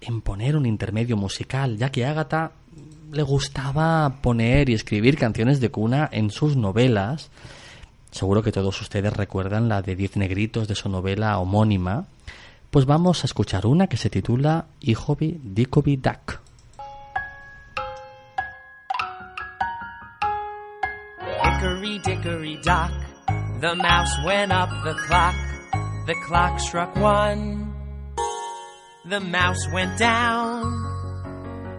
[0.00, 2.52] en poner un intermedio musical, ya que a Agatha
[3.12, 7.30] le gustaba poner y escribir canciones de cuna en sus novelas.
[8.10, 12.06] Seguro que todos ustedes recuerdan la de Diez Negritos de su novela homónima.
[12.70, 16.40] Pues vamos a escuchar una que se titula Hijobi Dickobi Duck.
[21.60, 22.90] Hickory dickory dock,
[23.60, 25.34] the mouse went up the clock.
[26.06, 27.74] The clock struck one,
[29.04, 30.64] the mouse went down.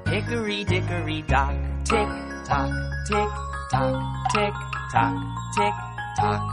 [0.06, 2.08] Hickory dickory dock, tick
[2.46, 2.70] tock,
[3.08, 3.30] tick
[3.72, 4.54] tock, tick
[4.92, 5.16] tock,
[5.58, 5.74] tick
[6.20, 6.44] tock.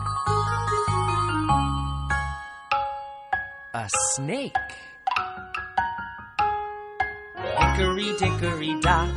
[3.74, 4.56] A snake.
[7.58, 9.12] Hickory dickory dock,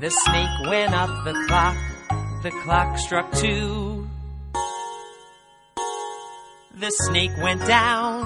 [0.00, 1.78] the snake went up the clock.
[2.40, 4.06] The clock struck two.
[6.72, 8.22] The snake went down.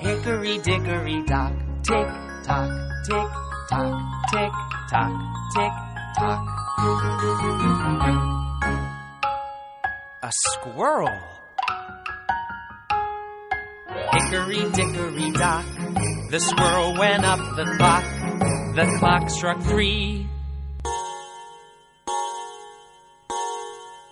[0.00, 1.52] Hickory dickory dock,
[1.84, 2.08] tick
[2.42, 2.70] tock,
[3.06, 3.28] tick
[3.70, 4.52] tock, tick
[4.90, 5.12] tock,
[5.54, 5.72] tick
[6.18, 6.48] tock.
[10.24, 11.18] A squirrel.
[14.12, 15.64] Hickory dickory dock,
[16.30, 18.04] the squirrel went up the clock.
[18.74, 20.28] The clock struck three.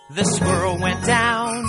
[0.09, 1.65] The squirrel went down.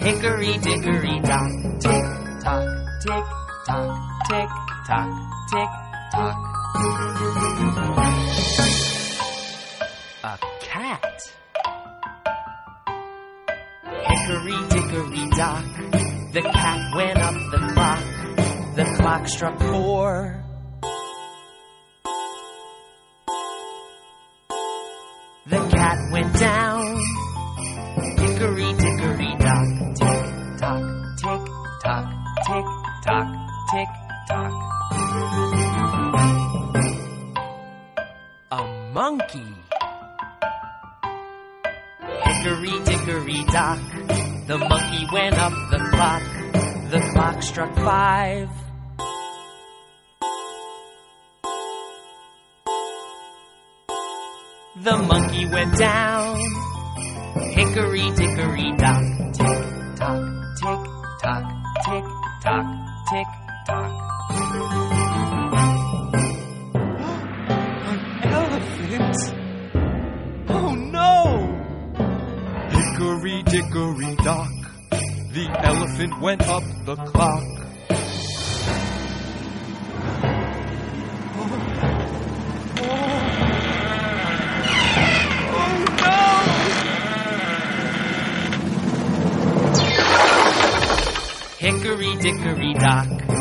[0.00, 1.50] Hickory dickory dock.
[1.78, 2.02] Tick
[2.42, 2.66] tock,
[3.00, 3.24] tick
[3.64, 4.48] tock, tick
[4.88, 5.08] tock,
[5.52, 5.68] tick
[6.10, 6.36] tock.
[10.24, 11.34] A cat.
[13.84, 15.64] Hickory dickory dock.
[16.32, 18.04] The cat went up the clock.
[18.74, 20.42] The clock struck four.
[25.46, 26.81] The cat went down.
[39.16, 39.54] Monkey.
[42.24, 43.78] Hickory dickory dock.
[44.46, 46.22] The monkey went up the clock.
[46.90, 48.48] The clock struck five.
[54.76, 56.38] The monkey went down.
[57.52, 59.02] Hickory dickory dock.
[59.34, 60.31] Tick tock,
[73.62, 74.52] Hickory dock,
[74.90, 77.42] the elephant went up the clock.
[91.58, 93.31] Hickory dickory dock.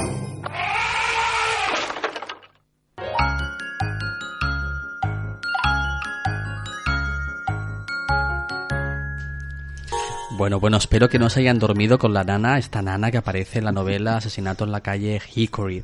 [10.42, 13.60] Bueno, bueno, espero que no se hayan dormido con la nana, esta nana que aparece
[13.60, 15.84] en la novela Asesinato en la calle Hickory.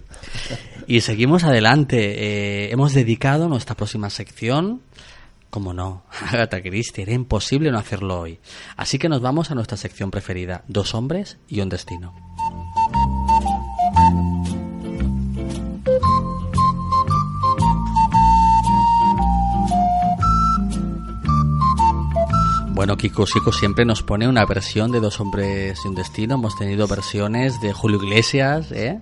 [0.87, 2.65] Y seguimos adelante.
[2.65, 4.81] Eh, hemos dedicado nuestra próxima sección,
[5.51, 7.03] como no, Agatha Christie.
[7.03, 8.39] Era imposible no hacerlo hoy.
[8.77, 12.26] Así que nos vamos a nuestra sección preferida, Dos hombres y un destino.
[22.77, 26.35] Bueno, Kiko Sico siempre nos pone una versión de Dos hombres y un destino.
[26.35, 28.99] Hemos tenido versiones de Julio Iglesias, ¿eh?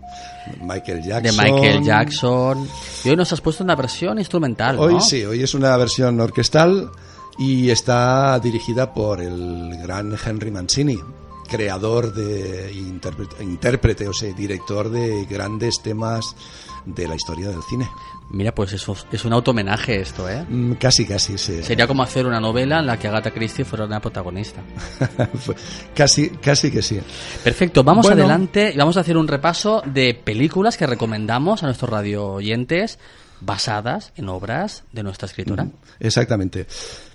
[0.62, 1.44] Michael de Jackson.
[1.44, 2.70] Michael Jackson.
[3.04, 4.84] Y hoy nos has puesto una versión instrumental, ¿no?
[4.84, 6.90] Hoy sí, hoy es una versión orquestal
[7.38, 10.98] y está dirigida por el gran Henry Mancini,
[11.50, 16.34] creador de intérprete, intérprete, o sea, director de grandes temas
[16.86, 17.90] de la historia del cine.
[18.32, 20.44] Mira, pues eso es un auto-homenaje esto, ¿eh?
[20.50, 21.62] Mm, Casi, casi, sí.
[21.64, 24.62] Sería como hacer una novela en la que Agatha Christie fuera una protagonista.
[25.36, 25.56] Fue-
[25.96, 27.00] casi, casi que sí.
[27.44, 28.24] Perfecto, vamos Bueno.
[28.24, 32.98] adelante y vamos a hacer un repaso de películas que recomendamos a nuestros radio oyentes
[33.42, 35.68] basadas en obras de nuestra escritora.
[36.00, 36.66] Exactamente.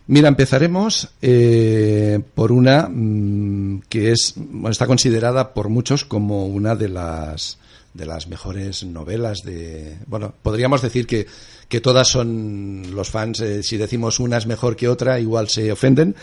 [0.07, 6.75] Mira, empezaremos eh, por una mm, que es bueno, está considerada por muchos como una
[6.77, 7.59] de las
[7.95, 11.27] de las mejores novelas de bueno podríamos decir que
[11.69, 15.73] que todas son los fans eh, si decimos una es mejor que otra igual se
[15.73, 16.15] ofenden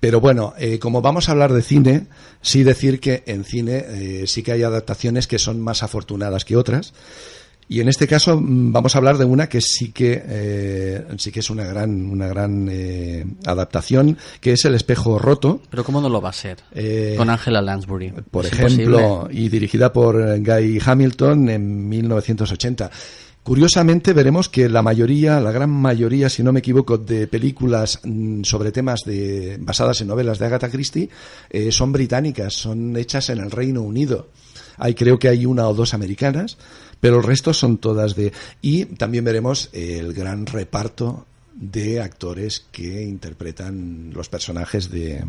[0.00, 2.06] pero bueno, eh, como vamos a hablar de cine,
[2.40, 6.56] sí decir que en cine eh, sí que hay adaptaciones que son más afortunadas que
[6.56, 6.92] otras.
[7.70, 11.30] Y en este caso mm, vamos a hablar de una que sí que eh, sí
[11.30, 16.00] que es una gran una gran eh, adaptación, que es El espejo roto, Pero ¿cómo
[16.00, 16.58] no lo va a ser?
[16.72, 18.12] Eh, Con Angela Lansbury.
[18.30, 19.40] por Es ejemplo, imposible.
[19.40, 22.90] y dirigida por eh, Guy Hamilton en 1980.
[23.42, 28.42] Curiosamente veremos que la mayoría, la gran mayoría, si no me equivoco, de películas mm,
[28.44, 31.08] sobre temas de, basadas en novelas de Agatha Christie
[31.48, 34.28] eh, son británicas, son hechas en el Reino Unido.
[34.76, 36.56] Hay creo que hay una o dos americanas,
[37.00, 38.32] pero el resto son todas de
[38.62, 45.24] y también veremos el gran reparto de actores que interpretan los personajes de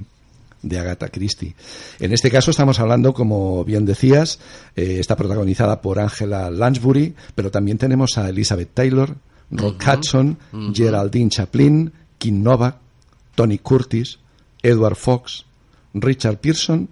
[0.61, 1.55] de Agatha Christie.
[1.99, 4.39] En este caso estamos hablando, como bien decías,
[4.75, 9.15] eh, está protagonizada por Angela Lansbury, pero también tenemos a Elizabeth Taylor,
[9.51, 10.37] Rock Hudson,
[10.73, 12.77] Geraldine Chaplin, Kim Novak,
[13.35, 14.19] Tony Curtis,
[14.61, 15.45] Edward Fox,
[15.93, 16.89] Richard Pearson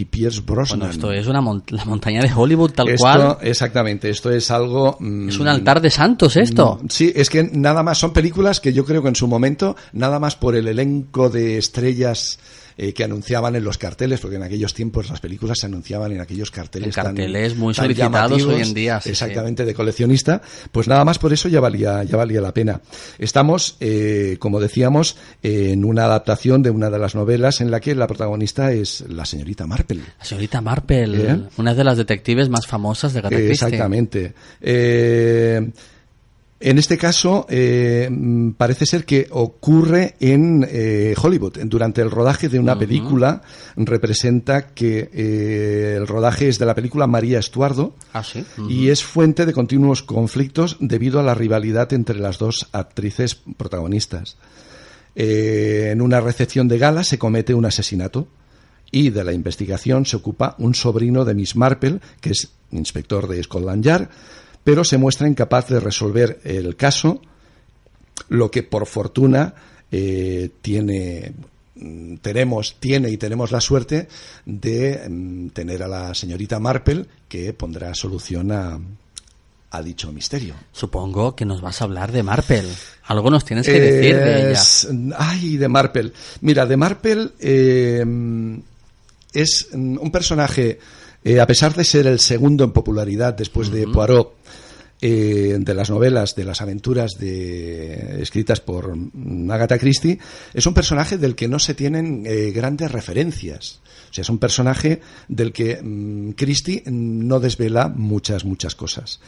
[0.00, 0.78] y Pierce Brosnan.
[0.78, 3.36] Bueno, esto es una mon- la montaña de Hollywood tal Esto, cual.
[3.42, 4.96] exactamente, esto es algo...
[5.00, 6.78] mm, Es un altar de santos esto.
[6.80, 9.74] Mm, Sí, es que nada más son películas que yo creo que en su momento,
[9.92, 12.38] nada más por el elenco de estrellas
[12.78, 16.20] eh, que anunciaban en los carteles, porque en aquellos tiempos las películas se anunciaban en
[16.20, 16.88] aquellos carteles.
[16.88, 20.40] En tan- carteles muy tan solicitados hoy en día, sí, exactamente, de coleccionista.
[20.72, 22.80] Pues nada más por eso ya valía, ya valía la pena.
[23.18, 27.94] Estamos, eh, como decíamos, en una adaptación de una de las novelas en la que
[27.94, 30.00] la protagonista es la señorita Marple.
[30.18, 31.40] La señorita Marple, ¿Eh?
[31.56, 33.52] una de las detectives más famosas de Agatha Christie.
[33.52, 34.32] Exactamente.
[34.60, 35.70] Eh,
[36.60, 41.58] en este caso, eh, mm, parece ser que ocurre en eh, Hollywood.
[41.66, 43.42] Durante el rodaje de una película,
[43.76, 48.44] representa que eh, el rodaje es de la película María Estuardo Ah, sí.
[48.68, 54.36] y es fuente de continuos conflictos debido a la rivalidad entre las dos actrices protagonistas.
[55.14, 58.28] Eh, en una recepción de gala se comete un asesinato
[58.90, 63.42] y de la investigación se ocupa un sobrino de Miss Marple, que es inspector de
[63.42, 64.08] Scotland Yard,
[64.64, 67.20] pero se muestra incapaz de resolver el caso,
[68.28, 69.54] lo que por fortuna
[69.90, 71.32] eh, tiene
[71.76, 74.08] mm, tenemos tiene y tenemos la suerte
[74.44, 78.78] de mm, tener a la señorita Marple que pondrá solución a,
[79.70, 80.54] a dicho misterio.
[80.72, 82.64] Supongo que nos vas a hablar de Marple.
[83.04, 84.52] Algo nos tienes que decir de ella.
[84.52, 86.12] Es- Ay, de Marple.
[86.42, 88.04] Mira, de Marple eh,
[89.32, 90.78] es mm, un personaje,
[91.24, 94.34] eh, a pesar de ser el segundo en popularidad después de Poirot,
[95.00, 100.18] eh, de las novelas, de las aventuras de, escritas por mm, Agatha Christie,
[100.52, 103.80] es un personaje del que no se tienen eh, grandes referencias.
[104.10, 109.20] O sea, es un personaje del que mm, Christie no desvela muchas, muchas cosas.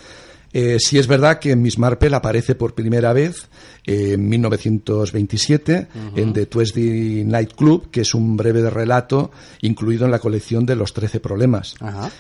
[0.53, 3.49] Eh, sí es verdad que Miss Marple aparece por primera vez
[3.87, 5.87] en 1927
[6.17, 9.31] en The Tuesday Night Club, que es un breve relato
[9.63, 11.77] incluido en la colección de los 13 problemas,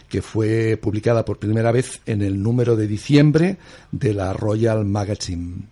[0.09, 3.57] que fue publicada por primera vez en el número de diciembre
[3.91, 5.63] de la Royal Magazine.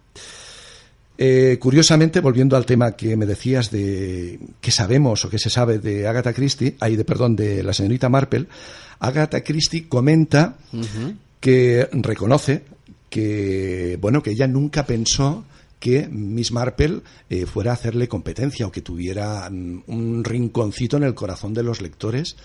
[1.21, 5.81] Eh, curiosamente, volviendo al tema que me decías de qué sabemos o qué se sabe
[5.81, 8.47] de Agatha Christie, ay, de perdón, de la señorita Marple,
[9.01, 10.57] Agatha Christie comenta
[11.41, 12.63] que reconoce
[13.11, 15.45] que bueno que ella nunca pensó
[15.79, 21.05] que Miss Marple eh, fuera a hacerle competencia o que tuviera mm, un rinconcito en
[21.05, 22.37] el corazón de los lectores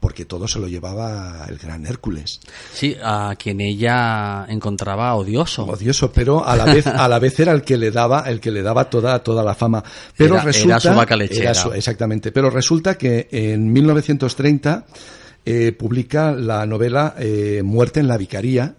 [0.00, 2.38] porque todo se lo llevaba el gran Hércules.
[2.72, 5.64] Sí, a quien ella encontraba odioso.
[5.66, 8.52] Odioso, pero a la vez a la vez era el que le daba el que
[8.52, 9.82] le daba toda toda la fama.
[10.16, 11.50] Pero Era- era resulta su vaca lechera.
[11.50, 14.86] era su- exactamente, pero resulta que en 1930
[15.50, 18.74] eh, publica la novela eh, Muerte en la Vicaría,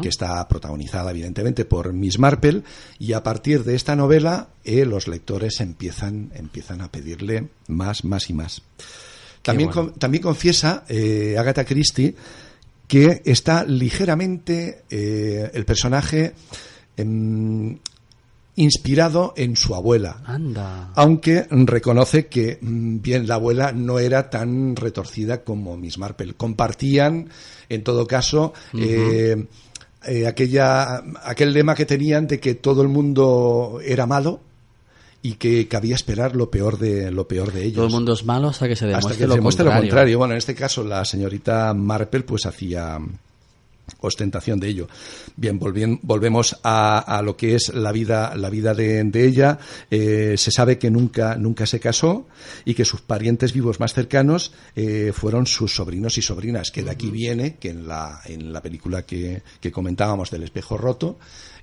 [0.00, 2.62] que está protagonizada evidentemente por Miss Marple,
[3.00, 8.30] y a partir de esta novela eh, los lectores empiezan, empiezan a pedirle más, más
[8.30, 8.62] y más.
[9.42, 9.90] También, bueno.
[9.90, 10.84] con- también confiesa
[11.38, 12.14] Agatha Christie
[12.86, 16.34] que está ligeramente el personaje
[16.96, 17.78] em,
[18.56, 20.22] inspirado en su abuela.
[20.24, 20.90] Anda.
[20.94, 26.34] Aunque reconoce que, mm, bien, la abuela no era tan retorcida como Miss Marple.
[26.34, 27.30] Compartían,
[27.68, 29.46] en todo caso, eh,
[30.06, 34.40] eh, aquella, aquel lema que tenían de que todo el mundo era malo
[35.22, 37.76] y que cabía esperar lo peor de, lo peor de ellos.
[37.76, 39.82] Todo el mundo es malo hasta que se demuestre, Hasta que lo, se demuestre contrario.
[39.82, 40.18] lo contrario.
[40.18, 42.98] Bueno, en este caso la señorita Marple pues hacía
[44.00, 44.88] ostentación de ello.
[45.36, 45.58] Bien,
[46.02, 49.58] volvemos a, a lo que es la vida, la vida de, de ella.
[49.90, 52.26] Eh, se sabe que nunca, nunca se casó
[52.64, 56.90] y que sus parientes vivos más cercanos eh, fueron sus sobrinos y sobrinas, que de
[56.90, 61.18] aquí viene que en la, en la película que, que comentábamos del espejo roto,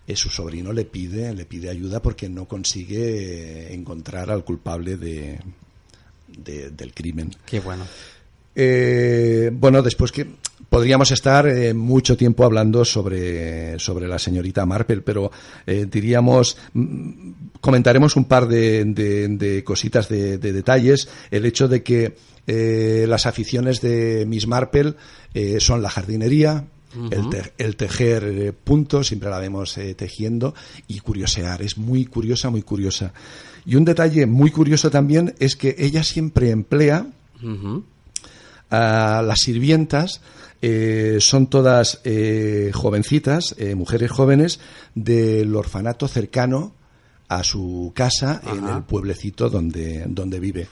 [0.07, 5.39] eh, su sobrino le pide, le pide ayuda porque no consigue encontrar al culpable de,
[6.27, 7.31] de- del crimen.
[7.45, 7.85] Qué bueno.
[8.55, 10.25] Eh, bueno, después que
[10.69, 15.31] podríamos estar eh, mucho tiempo hablando sobre, sobre la señorita Marple, pero
[15.65, 21.09] eh, diríamos, mm, comentaremos un par de, de- de cositas, de, de detalles.
[21.31, 22.15] El hecho de que
[22.47, 24.93] eh, las aficiones de Miss Marple
[25.33, 26.65] eh, son la jardinería,
[27.11, 30.55] el, te- el tejer eh, puntos, siempre la vemos eh, tejiendo,
[30.87, 31.61] y curiosear.
[31.61, 33.13] Es muy curiosa, muy curiosa.
[33.65, 37.05] Y un detalle muy curioso también es que ella siempre emplea.
[38.69, 40.21] A las sirvientas
[40.61, 44.59] eh, son todas eh, jovencitas, eh, mujeres jóvenes
[44.93, 46.73] del orfanato cercano
[47.29, 50.67] a su casa en el pueblecito donde, donde vive.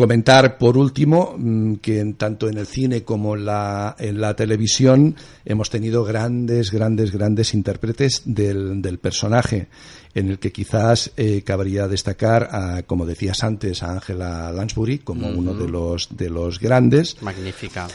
[0.00, 4.34] Comentar por último mm, que en- tanto en el cine como en la, en la
[4.34, 9.68] televisión hemos tenido grandes, grandes, grandes intérpretes del, del personaje,
[10.14, 15.28] en el que quizás eh, cabría destacar, a, como decías antes, a Angela Lansbury como
[15.28, 17.20] uno de los, de los grandes.
[17.20, 17.86] Magnífica.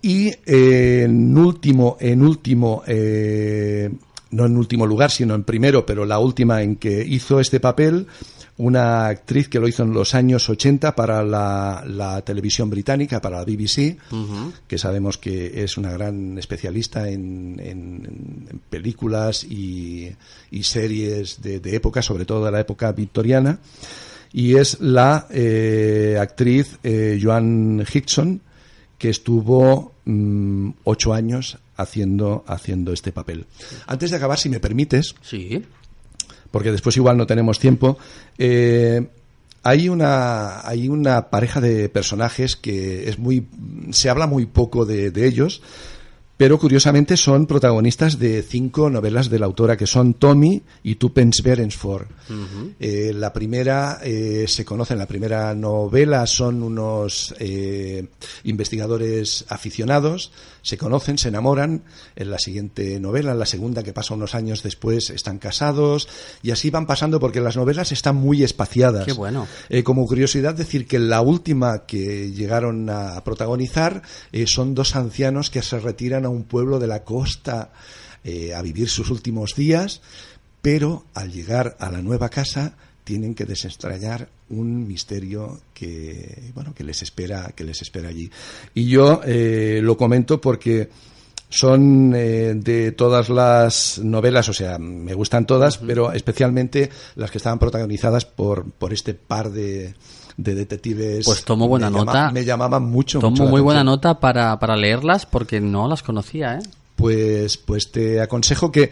[0.00, 3.90] Y eh, en último, en último, eh,
[4.30, 8.06] no en último lugar, sino en primero, pero la última en que hizo este papel,
[8.58, 13.38] una actriz que lo hizo en los años 80 para la, la televisión británica, para
[13.38, 13.96] la BBC,
[14.68, 20.10] que sabemos que es una gran especialista en, en- en películas y,
[20.50, 23.58] y series de, de época, sobre todo de la época victoriana,
[24.32, 28.40] y es la eh, actriz eh, Joan Hickson,
[28.98, 33.46] que estuvo mm, ocho años haciendo, haciendo este papel.
[33.86, 35.62] Antes de acabar, si me permites, Sí.
[36.52, 37.98] Porque después igual no tenemos tiempo,
[38.38, 39.08] eh,
[39.64, 43.48] hay una, hay una pareja de personajes que es muy,
[43.90, 45.62] se habla muy poco de, de ellos,
[46.36, 51.42] pero curiosamente son protagonistas de cinco novelas de la autora que son Tommy y Tupence
[51.42, 52.06] Berensford.
[52.80, 58.06] Eh, la primera eh, se conoce en la primera novela son unos eh,
[58.44, 61.82] investigadores aficionados se conocen se enamoran
[62.16, 66.08] en la siguiente novela en la segunda que pasa unos años después están casados
[66.42, 69.46] y así van pasando porque las novelas están muy espaciadas Qué bueno.
[69.68, 74.02] eh, como curiosidad decir que la última que llegaron a protagonizar
[74.46, 77.72] son dos ancianos que se retiran a un pueblo de la costa
[78.24, 80.00] eh, a vivir sus últimos días,
[80.60, 86.84] pero al llegar a la nueva casa tienen que desentrañar un misterio que bueno que
[86.84, 88.30] les espera que les espera allí.
[88.74, 90.88] Y yo eh, lo comento porque
[91.48, 97.38] son eh, de todas las novelas, o sea, me gustan todas, pero especialmente las que
[97.38, 99.94] estaban protagonizadas por, por este par de,
[100.36, 101.24] de detectives.
[101.24, 102.30] Pues tomo buena me llama- nota.
[102.32, 103.18] me llamaban mucho.
[103.18, 106.62] Tomo mucho muy buena nota para, para leerlas porque no las conocía, ¿eh?
[106.96, 108.90] pues, pues te aconsejo que,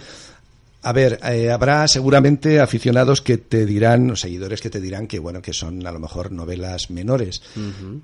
[0.82, 5.18] a ver, eh, habrá seguramente aficionados que te dirán, o seguidores que te dirán que,
[5.18, 7.42] bueno, que son a lo mejor novelas menores,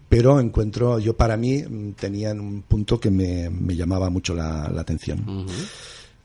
[0.09, 4.71] pero encuentro, yo para mí mm, tenían un punto que me, me llamaba mucho la,
[4.73, 5.47] la atención.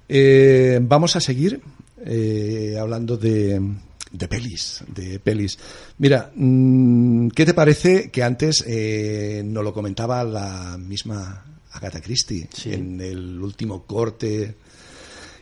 [0.10, 1.62] Eh, vamos a seguir
[2.06, 3.62] eh, hablando de,
[4.12, 5.58] de pelis, de pelis.
[5.98, 12.48] Mira, mm, ¿qué te parece que antes eh, nos lo comentaba la misma Agatha Christie
[12.54, 12.74] Sí.
[12.74, 14.56] en el último corte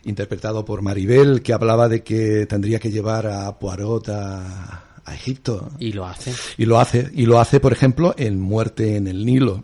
[0.04, 5.70] interpretado por Maribel que hablaba de que tendría que llevar a Poirot a, a Egipto
[5.78, 6.32] Y lo hace.
[6.56, 9.62] y lo hace y lo hace por ejemplo en Muerte en el Nilo.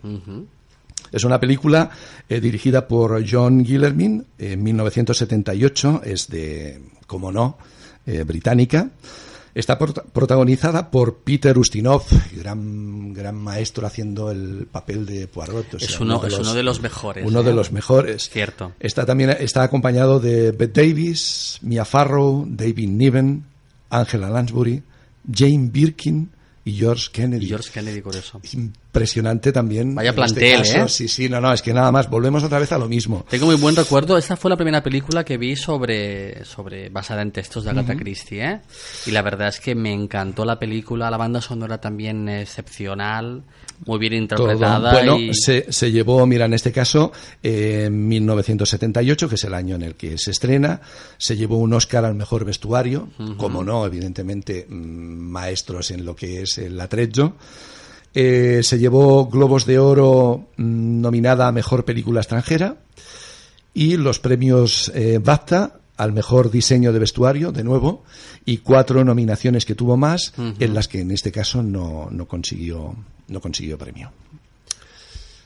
[1.11, 1.89] Es una película
[2.27, 7.57] eh, dirigida por John Guillermin en 1978, es de, como no,
[8.07, 8.89] eh, británica.
[9.53, 12.03] Está prota- protagonizada por Peter Ustinov,
[12.35, 15.73] gran, gran maestro haciendo el papel de Poirot.
[15.73, 17.43] o Es uno- es uno de los mejores, Uno ¿eh?
[17.43, 18.29] de los mejores.
[18.29, 18.73] Cierto.
[18.79, 23.45] Está también está acompañado de Bette Davis, Mia Farrow, David Niven,
[23.89, 24.83] Angela Lansbury,
[25.33, 26.29] Jane Birkin
[26.63, 27.45] y George Kennedy.
[27.45, 28.03] Y George Kennedy.
[28.97, 29.95] Impresionante también.
[29.95, 30.85] Vaya plantel, este caso.
[30.85, 30.89] ¿eh?
[30.89, 33.25] Sí, sí, no, no, es que nada más, volvemos otra vez a lo mismo.
[33.29, 34.17] Tengo muy buen recuerdo.
[34.17, 38.43] Esta fue la primera película que vi sobre, sobre basada en textos de Agatha Christie,
[38.43, 38.61] ¿eh?
[39.05, 41.09] Y la verdad es que me encantó la película.
[41.09, 43.43] La banda sonora también excepcional,
[43.85, 44.51] muy bien Todo.
[44.51, 44.91] interpretada.
[44.91, 45.33] Bueno, y...
[45.33, 47.11] se, se llevó, mira, en este caso,
[47.43, 50.81] eh, en 1978, que es el año en el que se estrena,
[51.17, 56.41] se llevó un Oscar al mejor vestuario, como no, evidentemente, mm, maestros en lo que
[56.41, 57.35] es el atrecho.
[58.13, 62.77] Eh, se llevó Globos de Oro mm, nominada a Mejor Película Extranjera
[63.73, 68.03] y los premios eh, BAFTA al mejor diseño de vestuario, de nuevo,
[68.45, 72.95] y cuatro nominaciones que tuvo más, en las que en este caso no, no consiguió
[73.27, 74.11] no consiguió premio.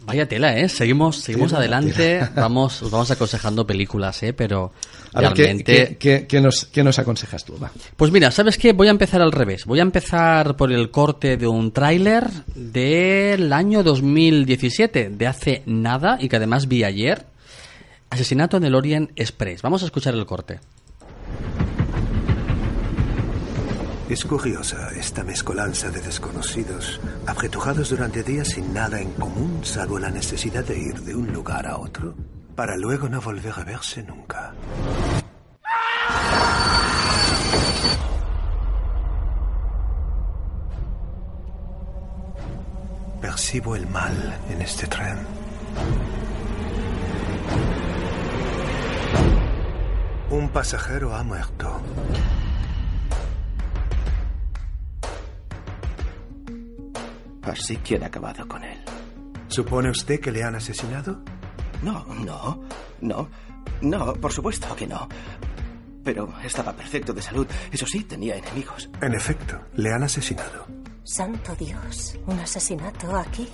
[0.04, 0.68] Vaya tela, ¿eh?
[0.68, 2.28] Seguimos, seguimos adelante.
[2.36, 4.34] Vamos, os vamos aconsejando películas, ¿eh?
[4.34, 4.72] Pero
[5.14, 5.74] A ver, ¿qué, realmente...
[5.74, 7.58] qué- qué- qué nos, qué nos aconsejas tú?
[7.60, 7.72] Va.
[7.97, 8.74] Pues mira, ¿sabes qué?
[8.74, 9.66] Voy a empezar al revés.
[9.66, 16.18] Voy a empezar por el corte de un tráiler del año 2017, de hace nada,
[16.20, 17.26] y que además vi ayer.
[18.10, 19.62] Asesinato en el Orient Express.
[19.62, 20.60] Vamos a escuchar el corte.
[24.12, 30.09] Es curiosa esta mezcolanza de desconocidos, apretujados durante días sin nada en común salvo la
[30.09, 32.14] necesidad de ir de un lugar a otro,
[32.53, 34.53] para luego no volver a verse nunca.
[43.22, 45.20] Percibo el mal en este tren.
[50.32, 51.80] Un pasajero ha muerto.
[57.52, 58.80] Así que han acabado con él.
[59.49, 61.22] ¿Supone usted que le han asesinado?
[61.84, 62.64] No, no,
[63.02, 63.30] no,
[63.82, 65.10] no, por supuesto que no.
[66.04, 67.45] Pero estaba perfecto de salud.
[67.72, 68.89] Eso sí, tenía enemigos.
[69.02, 70.66] En efecto, le han asesinado.
[71.04, 73.47] Santo Dios, ¿un asesinato aquí?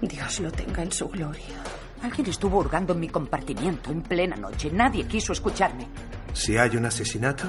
[0.00, 1.56] Dios lo tenga en su gloria.
[2.02, 4.70] Alguien estuvo hurgando en mi compartimiento en plena noche.
[4.72, 5.88] Nadie quiso escucharme.
[6.32, 7.44] Si hay un asesinato,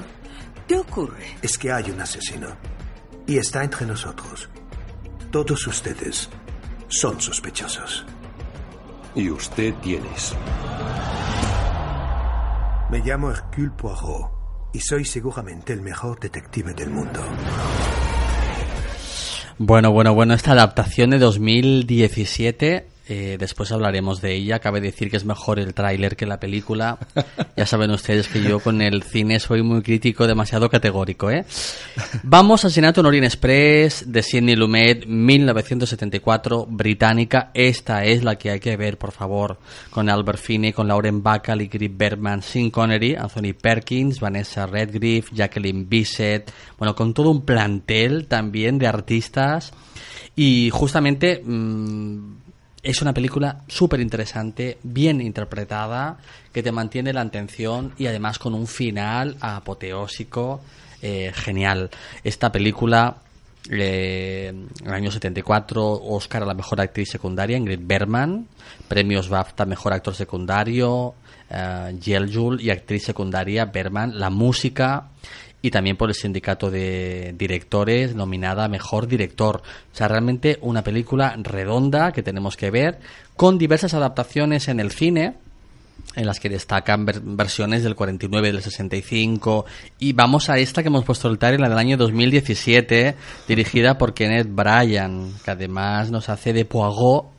[0.66, 1.36] ¿Qué ocurre?
[1.42, 2.48] es que hay un asesino.
[3.26, 4.48] Y está entre nosotros.
[5.34, 6.30] Todos ustedes
[6.86, 8.06] son sospechosos.
[9.16, 10.32] Y usted tienes.
[12.88, 14.30] Me llamo Hercule Poirot
[14.72, 17.20] y soy seguramente el mejor detective del mundo.
[19.58, 24.60] Bueno, bueno, bueno, esta adaptación de 2017, eh, después hablaremos de ella.
[24.60, 26.98] Cabe decir que es mejor el tráiler que la película.
[27.56, 31.44] Ya saben ustedes que yo con el cine soy muy crítico, demasiado categórico, ¿eh?
[32.24, 37.52] Vamos a Asesinato en Orient Express de Sidney Lumet, 1974, británica.
[37.54, 39.58] Esta es la que hay que ver, por favor,
[39.90, 45.24] con Albert Finney, con Lauren Bacall y Greg Bergman, Sean Connery, Anthony Perkins, Vanessa Redgrave,
[45.32, 49.72] Jacqueline Bisset, bueno, con todo un plantel también de artistas.
[50.34, 52.43] Y justamente mm,
[52.84, 56.18] es una película súper interesante, bien interpretada,
[56.52, 60.60] que te mantiene la atención y además con un final apoteósico
[61.00, 61.90] eh, genial.
[62.22, 63.16] Esta película,
[63.70, 68.48] eh, en el año 74, Oscar a la mejor actriz secundaria, Ingrid Bergman,
[68.86, 71.14] premios BAFTA mejor actor secundario,
[71.48, 75.08] eh, Yeljul y actriz secundaria Bergman, la música
[75.66, 79.62] y también por el sindicato de directores nominada mejor director.
[79.92, 82.98] O sea, realmente una película redonda que tenemos que ver
[83.34, 85.36] con diversas adaptaciones en el cine
[86.16, 89.64] en las que destacan ver- versiones del 49, del 65
[89.98, 93.14] y vamos a esta que hemos puesto el trailer, la del año 2017
[93.48, 97.32] dirigida por Kenneth Bryan que además nos hace de Poirot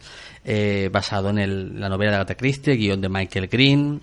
[0.47, 4.01] eh, basado en el- la novela de Agatha Christie, guion de Michael Green,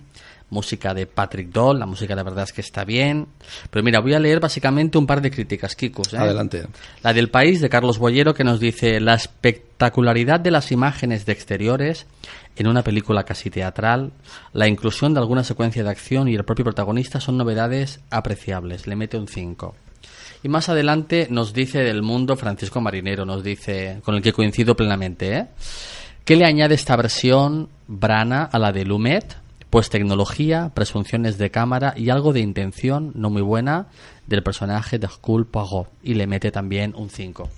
[0.53, 3.27] música de Patrick Doll, la música la verdad es que está bien.
[3.69, 6.13] Pero mira, voy a leer básicamente un par de críticas, Kikus.
[6.13, 6.17] ¿eh?
[6.17, 6.67] Adelante.
[7.01, 11.33] La del país de Carlos Boyero que nos dice la espectacularidad de las imágenes de
[11.33, 12.05] exteriores
[12.55, 14.13] en una película casi teatral,
[14.53, 18.85] la inclusión de alguna secuencia de acción y el propio protagonista son novedades apreciables.
[18.85, 19.75] Le mete un 5.
[20.43, 24.75] Y más adelante nos dice del mundo Francisco Marinero, nos dice, con el que coincido
[24.75, 25.47] plenamente, ¿eh?
[26.25, 29.42] ¿Qué le añade esta versión Brana a la de Lumet?
[29.73, 33.87] Pues tecnología, presunciones de cámara y algo de intención no muy buena
[34.27, 35.87] del personaje de Hercule Poirot.
[36.03, 37.49] Y le mete también un 5.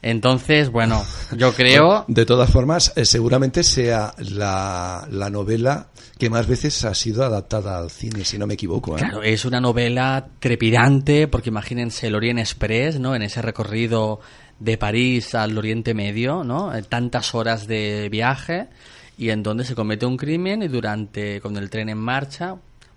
[0.00, 1.04] Entonces, bueno,
[1.36, 2.06] yo creo...
[2.08, 5.88] De todas formas, eh, seguramente sea la, la novela
[6.18, 8.96] que más veces ha sido adaptada al cine, si no me equivoco.
[8.96, 9.00] ¿eh?
[9.00, 13.14] Claro, es una novela trepidante, porque imagínense el Orient Express, ¿no?
[13.14, 14.20] En ese recorrido
[14.58, 16.74] de París al Oriente Medio, ¿no?
[16.74, 18.68] Eh, Tantas horas de viaje
[19.22, 22.56] y en donde se comete un crimen y durante, con el tren en marcha,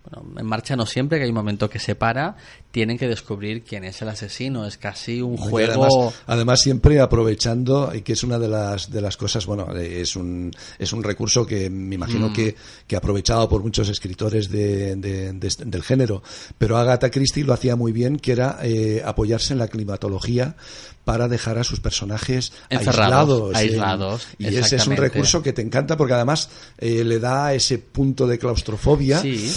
[0.09, 2.35] bueno, en marcha no siempre, que hay un momento que se para,
[2.75, 4.67] tienen que descubrir quién es el asesino.
[4.67, 5.85] Es casi un juego...
[5.85, 10.17] Además, además, siempre aprovechando, y que es una de las, de las cosas, bueno, es
[10.17, 12.33] un, es un recurso que me imagino Mm.
[12.33, 12.55] que,
[12.85, 16.21] que aprovechado por muchos escritores de, de- de este- del género.
[16.57, 20.57] Pero Agatha Christie lo hacía muy bien, que era eh, apoyarse en la climatología
[21.05, 24.23] para dejar a sus personajes Encerrados, aislados.
[24.33, 24.51] eh.
[24.51, 28.27] y ese es un recurso que te encanta porque además eh, le da ese punto
[28.27, 29.19] de claustrofobia.
[29.21, 29.49] Sí.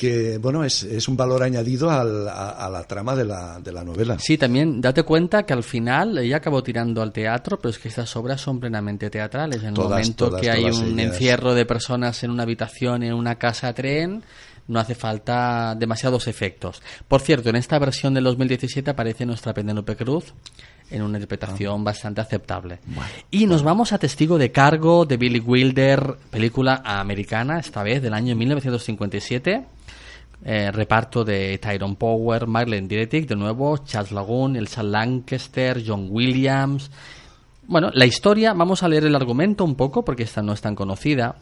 [0.00, 3.70] Que, bueno, es, es un valor añadido al- a, a la trama de la, de
[3.70, 4.16] la novela.
[4.18, 7.88] Sí, también date cuenta que al final ella acabó tirando al teatro, pero es que
[7.88, 9.60] estas obras son plenamente teatrales.
[9.62, 11.12] En el momento todas, que hay un ellas.
[11.12, 14.22] encierro de personas en una habitación, en una casa tren,
[14.68, 16.80] no hace falta demasiados efectos.
[17.06, 20.32] Por cierto, en esta versión del 2017 aparece nuestra Penélope Cruz
[20.90, 21.20] en una Ah.
[21.20, 22.78] interpretación bastante aceptable.
[23.30, 28.14] Y nos vamos a Testigo de Cargo de Billy Wilder, película americana, esta vez del
[28.14, 29.66] año 1957.
[30.42, 36.90] Eh, reparto de Tyrone Power, Marlene Dietrich, de nuevo, Charles Lagoon, Elsa Lancaster, John Williams.
[37.66, 40.74] Bueno, la historia, vamos a leer el argumento un poco porque esta no es tan
[40.74, 41.36] conocida.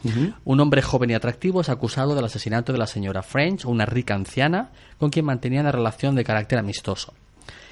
[0.45, 4.15] Un hombre joven y atractivo es acusado del asesinato de la señora French, una rica
[4.15, 7.15] anciana, con quien mantenía una relación de carácter amistoso.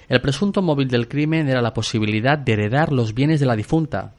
[0.08, 4.14] El presunto móvil del crimen era la posibilidad de heredar los bienes de la difunta.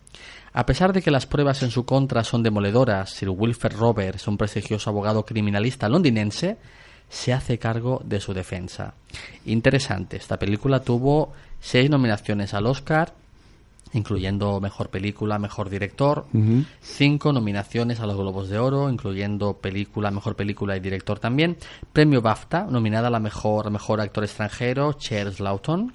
[0.54, 4.38] A pesar de que las pruebas en su contra son demoledoras, Sir Wilfred Roberts, un
[4.38, 6.58] prestigioso abogado criminalista londinense,
[7.10, 8.94] se hace cargo de su defensa.
[9.46, 13.14] Interesante, esta película tuvo seis nominaciones al Oscar,
[13.94, 16.26] incluyendo Mejor Película, Mejor Director,
[16.82, 21.58] cinco nominaciones a los Globos de Oro, incluyendo Película, Mejor Película y Director también,
[21.94, 25.94] Premio BAFTA, nominada a la Mejor, mejor Actor Extranjero, Charles Lawton,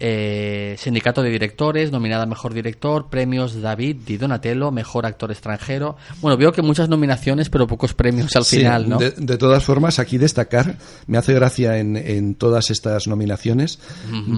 [0.00, 5.96] eh, Sindicato de Directores, nominada Mejor Director, Premios David Di Donatello, Mejor Actor Extranjero.
[6.20, 8.98] Bueno, veo que muchas nominaciones, pero pocos premios al Sí, final, ¿no?
[8.98, 10.76] De, de todas formas, aquí destacar,
[11.06, 13.78] me hace gracia en, en todas estas nominaciones,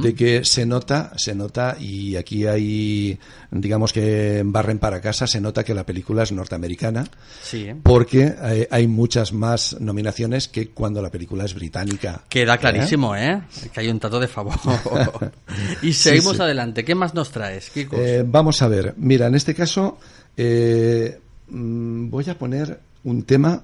[0.02, 3.18] de que se nota, se nota, y aquí hay,
[3.50, 7.04] digamos que barren para casa, se nota que la película es norteamericana,
[7.42, 7.76] Sí, ¿eh?
[7.82, 12.22] porque eh, hay muchas más nominaciones que cuando la película es británica.
[12.28, 12.58] Queda ¿Eh?
[12.58, 13.42] clarísimo, ¿eh?
[13.72, 14.54] Que hay un trato de favor.
[15.82, 16.42] y seguimos sí.
[16.42, 16.84] adelante.
[16.84, 17.96] ¿Qué más nos traes, Kiko?
[17.96, 19.98] Eh, vamos a ver, mira, en este caso
[20.36, 23.62] eh, mm, voy a poner un tema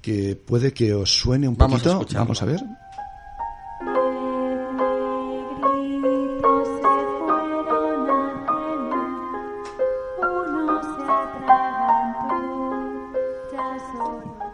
[0.00, 2.18] que puede que os suene un Vamos poquito.
[2.18, 2.60] Vamos a ver.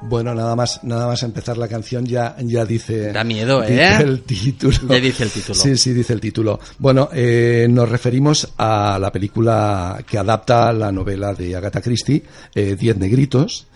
[0.09, 3.13] Bueno, nada más, nada más empezar la canción ya, ya dice.
[3.13, 3.97] Da miedo, dice ¿eh?
[4.01, 4.89] el título.
[4.89, 5.55] Ya dice el título.
[5.55, 6.59] Sí, sí, dice el título.
[6.79, 12.23] Bueno, eh, nos referimos a la película que adapta la novela de Agatha Christie,
[12.55, 13.67] eh, Diez Negritos.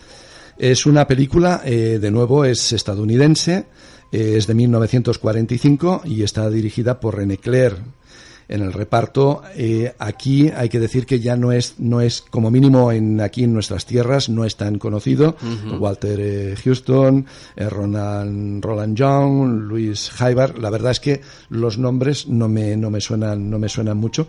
[0.57, 3.65] Es una película, eh, de nuevo, es estadounidense,
[4.11, 7.77] eh, es de 1945 y está dirigida por René Clair.
[8.47, 12.51] En el reparto, eh, aquí hay que decir que ya no es, no es como
[12.51, 15.35] mínimo en aquí en nuestras tierras, no es tan conocido.
[15.79, 17.25] Walter eh, Houston,
[17.55, 20.59] eh, Roland, Roland Young, Luis Jaibar.
[20.59, 24.27] La verdad es que los nombres no me, no me suenan, no me suenan mucho.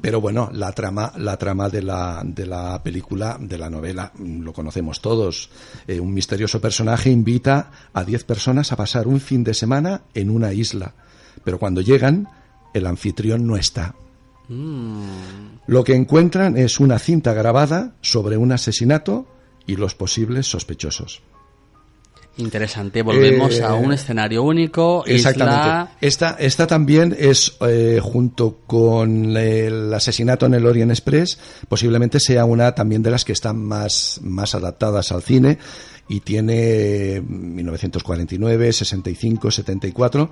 [0.00, 4.52] Pero bueno, la trama, la trama de la, de la película, de la novela, lo
[4.52, 5.50] conocemos todos.
[5.86, 10.30] Eh, un misterioso personaje invita a 10 personas a pasar un fin de semana en
[10.30, 10.94] una isla.
[11.44, 12.28] Pero cuando llegan,
[12.74, 13.94] el anfitrión no está.
[14.48, 15.02] Mm.
[15.66, 19.26] Lo que encuentran es una cinta grabada sobre un asesinato
[19.66, 21.22] y los posibles sospechosos.
[22.38, 23.02] Interesante.
[23.02, 25.04] Volvemos Eh, a un escenario único.
[25.06, 25.60] Exactamente.
[25.60, 25.96] Isla...
[26.00, 32.46] Esta, esta también es, eh, junto con el asesinato en el Orient Express, posiblemente sea
[32.46, 35.58] una también de las que están más, más adaptadas al cine
[36.08, 40.30] y tiene 1949, 65, 74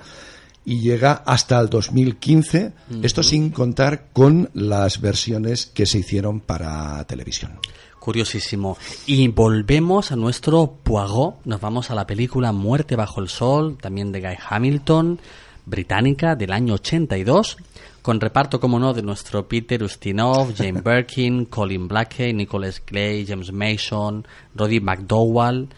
[0.70, 7.02] y llega hasta el 2015, esto sin contar con las versiones que se hicieron para
[7.08, 7.58] televisión.
[7.98, 8.78] Curiosísimo.
[9.04, 11.44] Y volvemos a nuestro Poirot.
[11.44, 15.18] Nos vamos a la película Muerte bajo el sol, también de Guy Hamilton,
[15.66, 17.56] británica del año 82,
[18.00, 23.50] con reparto, como no, de nuestro Peter Ustinov, Jane Birkin, Colin Blackie, Nicholas Clay, James
[23.52, 25.68] Mason, Roddy McDowell.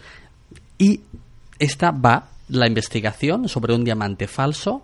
[0.77, 0.99] Y
[1.57, 4.83] esta va la investigación sobre un diamante falso.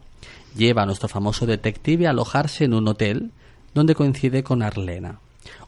[0.55, 3.31] Lleva a nuestro famoso detective a alojarse en un hotel
[3.75, 5.19] donde coincide con Arlena,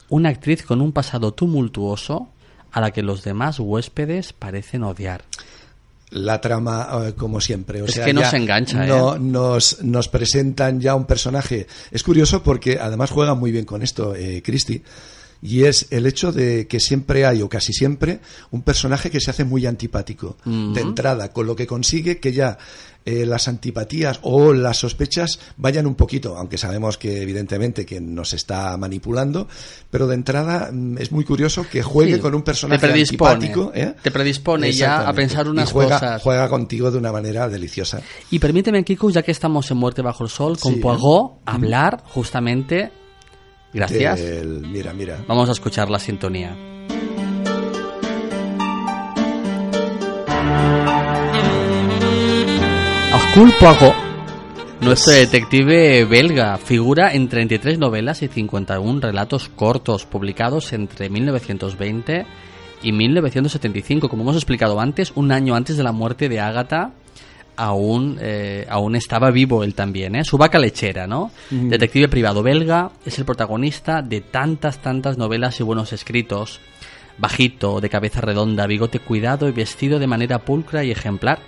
[0.10, 2.30] una actriz con un pasado tumultuoso
[2.72, 5.24] a la que los demás huéspedes parecen odiar.
[6.10, 7.82] la trama eh, como siempre.
[7.82, 9.20] O Es sea, que nos engancha, no- ¿eh?
[9.20, 11.68] nos, nos presentan ya un personaje.
[11.92, 14.82] Es curioso porque además juega muy bien con esto, eh, Christie.
[15.42, 18.20] Y es el hecho de que siempre hay, o casi siempre,
[18.52, 22.58] un personaje que se hace muy antipático de entrada, con lo que consigue que ya
[23.04, 28.34] eh, las antipatías o las sospechas vayan un poquito, aunque sabemos que evidentemente que nos
[28.34, 29.48] está manipulando,
[29.90, 33.72] pero de entrada mm, es muy curioso que juegue Sí, con un personaje te antipático.
[33.74, 33.96] ¿eh?
[34.04, 36.22] te predispone ya a pensar unas y juega, cosas.
[36.22, 38.00] juega contigo de una manera deliciosa.
[38.30, 40.80] Y permíteme, Kiko, ya que estamos en Muerte bajo el sol, con Sí.
[40.80, 42.92] Poirot, hablar justamente...
[43.74, 44.20] Gracias.
[44.22, 45.18] del- mira, mira.
[45.28, 46.56] Vamos a escuchar la sintonía.
[53.14, 53.94] Hercule Poirot,
[54.82, 62.26] nuestro detective belga, figura en 33 novelas y 51 relatos cortos publicados entre 1920
[62.84, 64.10] y 1975.
[64.10, 66.92] Como hemos explicado antes, un año antes de la muerte de Agatha,
[67.56, 70.24] aún, eh, aún estaba vivo él también, ¿eh?
[70.24, 71.32] Su vaca lechera, ¿no?
[71.50, 76.60] Detective privado belga, es el protagonista de tantas, tantas novelas y buenos escritos.
[77.18, 81.40] Bajito, de cabeza redonda, bigote cuidado y vestido de manera pulcra y ejemplar.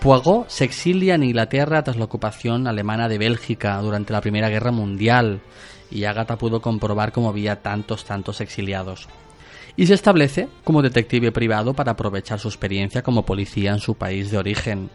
[0.00, 4.70] Poirot se exilia en Inglaterra tras la ocupación alemana de Bélgica durante la Primera Guerra
[4.70, 5.40] Mundial
[5.90, 9.08] y Agatha pudo comprobar cómo había tantos, tantos exiliados.
[9.76, 14.30] Y se establece como detective privado para aprovechar su experiencia como policía en su país
[14.30, 14.90] de origen.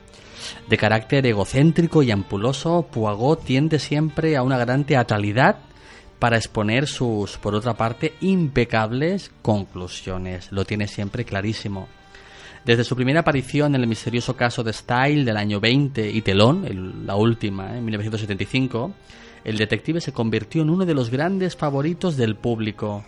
[0.68, 5.58] De carácter egocéntrico y ampuloso, Poirot tiende siempre a una gran teatralidad
[6.20, 10.52] para exponer sus, por otra parte, impecables conclusiones.
[10.52, 11.88] Lo tiene siempre clarísimo.
[12.64, 16.64] Desde su primera aparición en el misterioso caso de Style del año 20 y Telón,
[16.66, 18.94] el- la última, en 1975,
[19.44, 23.04] el detective se convirtió en uno de los grandes favoritos del público.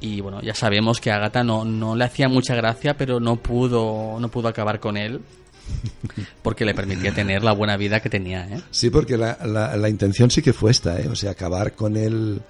[0.00, 3.36] Y bueno, ya sabemos que a Agatha no, no le hacía mucha gracia, pero no
[3.36, 5.20] pudo, no pudo acabar con él
[6.42, 8.46] porque le permitía tener la buena vida que tenía.
[8.48, 8.60] ¿eh?
[8.70, 11.08] Sí, porque la, la, la intención sí que fue esta, ¿eh?
[11.08, 12.40] o sea, acabar con él,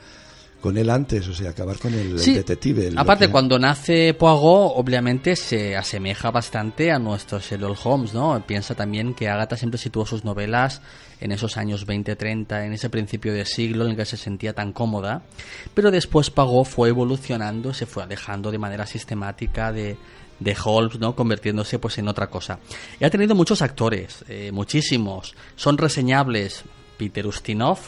[0.61, 2.89] con él antes, o sea, acabar con el, el Sí, detective.
[2.89, 8.43] el- Aparte, que- cuando nace Poirot, obviamente se asemeja bastante a nuestro Sherlock Holmes, ¿no?
[8.47, 10.81] Piensa también que Agatha siempre situó sus novelas
[11.21, 14.73] en esos años 20-30, en ese principio de siglo en el que se sentía tan
[14.73, 15.23] cómoda,
[15.75, 19.97] pero después Poirot fue evolucionando, se fue alejando de manera sistemática de,
[20.39, 21.15] de Holmes, ¿no?
[21.15, 22.59] Convirtiéndose pues en otra cosa.
[23.01, 25.35] Y ha tenido muchos actores, eh, muchísimos.
[25.57, 26.65] Son reseñables
[26.97, 27.79] Peter Ustinov,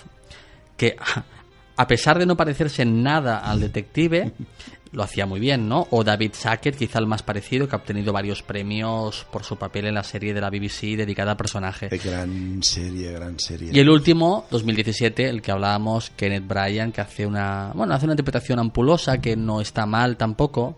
[0.76, 0.96] que
[1.76, 4.32] a pesar de no parecerse en nada al detective,
[4.92, 5.86] lo hacía muy bien, ¿no?
[5.90, 9.86] O David Sackett, quizá el más parecido, que ha obtenido varios premios por su papel
[9.86, 11.88] en la serie de la BBC dedicada al personaje.
[11.88, 13.70] Gran serie, gran serie.
[13.72, 18.14] Y el último, 2017, el que hablábamos, Kenneth Bryan, que hace una, bueno, hace una
[18.14, 20.76] interpretación ampulosa que no está mal tampoco.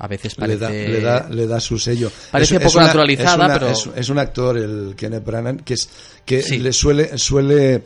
[0.00, 2.10] A veces le, parece da, le, da, le da su sello.
[2.30, 5.24] Parece Es- es poco una- naturalizada, es una- pero- Es, es un actor, el Kenneth
[5.24, 5.88] Branagh, que, es,
[6.24, 6.58] que Sí.
[6.58, 7.82] le suele, suele,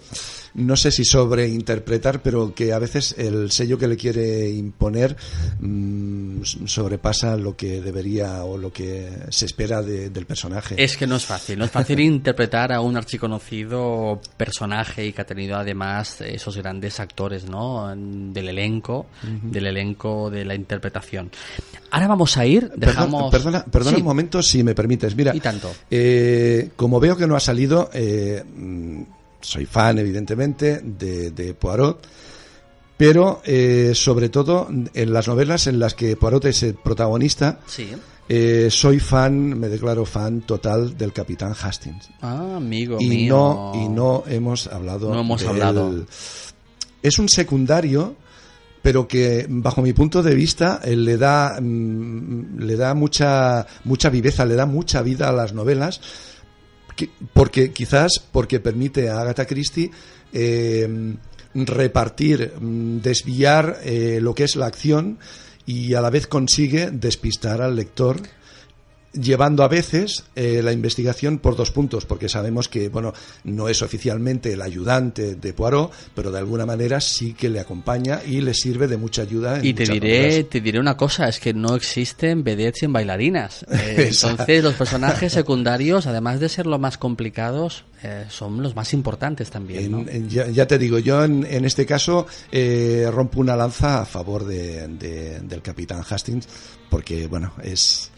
[0.54, 5.16] no sé si sobreinterpretar, pero que a veces el sello que le quiere imponer
[5.60, 10.74] mm, sobrepasa lo que debería o lo que se espera de- del personaje.
[10.82, 15.22] Es que no es fácil, no es fácil interpretar a un archiconocido personaje y que
[15.22, 17.92] ha tenido además esos grandes actores, ¿no?
[17.96, 19.06] Del elenco,
[19.42, 21.30] del elenco de la interpretación.
[21.90, 23.30] Ahora vamos a ir, dejamos...
[23.30, 24.00] Perdona, perdona Sí.
[24.02, 25.14] un momento, si me permites.
[25.14, 25.70] Mira, Y tanto.
[25.90, 29.02] eh, como veo que no ha salido, eh, mm,
[29.42, 32.06] soy fan, evidentemente, de, de Poirot,
[32.96, 37.90] pero eh, sobre todo en las novelas en las que Poirot es el protagonista, Sí.
[38.28, 42.08] eh, soy fan, me declaro fan total del Capitán Hastings.
[42.20, 43.34] Ah, amigo y mío.
[43.36, 45.90] no y no hemos hablado No hemos de hablado.
[45.90, 46.06] él.
[47.02, 48.16] es un secundario
[48.80, 54.10] pero que bajo mi punto de vista eh, le da mm, le da mucha mucha
[54.10, 56.00] viveza, le da mucha vida a las novelas
[57.32, 59.90] porque quizás porque permite a Agatha Christie
[60.32, 61.14] eh,
[61.54, 65.18] repartir, mm, desviar eh, lo que es la acción
[65.66, 68.20] y a la vez consigue despistar al lector
[69.12, 73.12] llevando a veces eh, la investigación por dos puntos, porque sabemos que bueno
[73.44, 78.20] no es oficialmente el ayudante de Poirot, pero de alguna manera sí que le acompaña
[78.26, 79.58] y le sirve de mucha ayuda.
[79.58, 80.50] En Y te diré, novelas.
[80.50, 83.66] te diré una cosa, es que no existen vedettes sin bailarinas.
[83.82, 88.92] Eh, entonces los personajes secundarios, además de ser los más complicados, eh, son los más
[88.94, 89.90] importantes también.
[89.90, 89.98] ¿no?
[90.00, 94.00] En- en- ya, ya te digo, yo en, en este caso eh, rompo una lanza
[94.02, 96.46] a favor de, de- del capitán Hastings,
[96.88, 98.10] porque bueno, es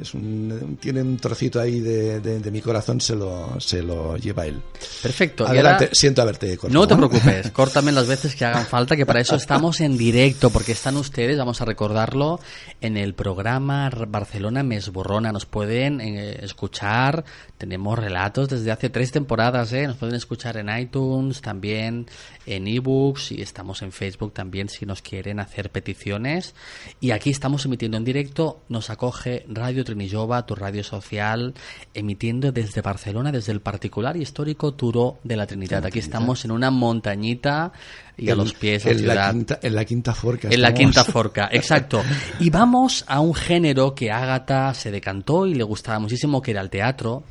[0.00, 4.16] es un, tiene un trocito ahí de, de- de mi corazón, se lo, se lo
[4.16, 4.60] lleva él.
[5.02, 5.46] Perfecto.
[5.46, 6.80] Adelante, ahora- siento haberte cortado.
[6.80, 10.50] No te preocupes, córtame las veces que hagan falta, que para eso estamos en directo,
[10.50, 12.40] porque están ustedes, vamos a recordarlo,
[12.80, 15.30] en el programa Barcelona Mesborrona.
[15.32, 17.24] Nos pueden eh, escuchar,
[17.58, 19.86] tenemos relatos desde hace tres temporadas, ¿eh?
[19.86, 22.06] nos pueden escuchar en iTunes, también
[22.46, 26.54] en ebooks y estamos en Facebook también si nos quieren hacer peticiones.
[27.00, 29.11] Y aquí estamos emitiendo en directo, nos acoge
[29.48, 31.54] Radio Trinillova, tu radio social,
[31.94, 35.84] emitiendo desde Barcelona, desde el particular y histórico Turó de la Trinidad.
[35.86, 37.72] Aquí estamos en una montañita
[38.16, 39.32] y a los pies la en la ciudad.
[39.32, 40.48] quinta, en la quinta forca.
[40.50, 42.02] En la quinta forca, exacto.
[42.40, 46.60] Y vamos a un género que Ágata se decantó y le gustaba muchísimo, que era
[46.60, 47.22] el teatro.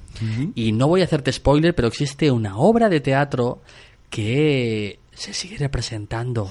[0.53, 3.61] Y no voy a hacerte spoiler, pero existe una obra de teatro
[4.11, 6.49] que se sigue representando.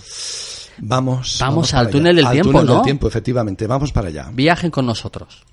[0.78, 1.92] Vamos, Vamos para al allá.
[1.92, 2.74] túnel del Al tiempo, túnel ¿no?
[2.74, 3.66] del tiempo, efectivamente.
[3.66, 4.30] Vamos para allá.
[4.32, 5.44] Viajen con nosotros.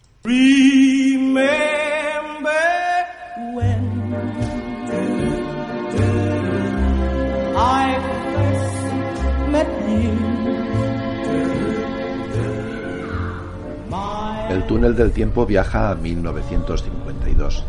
[14.49, 17.64] El túnel del tiempo viaja a 1952.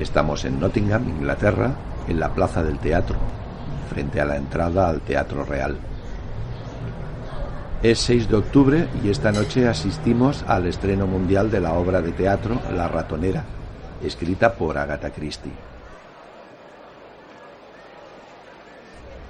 [0.00, 1.72] Estamos en Nottingham, Inglaterra,
[2.08, 3.16] en la Plaza del Teatro,
[3.90, 5.76] frente a la entrada al Teatro Real.
[7.82, 12.12] Es 6 de octubre y esta noche asistimos al estreno mundial de la obra de
[12.12, 13.44] teatro La ratonera,
[14.02, 15.52] escrita por Agatha Christie.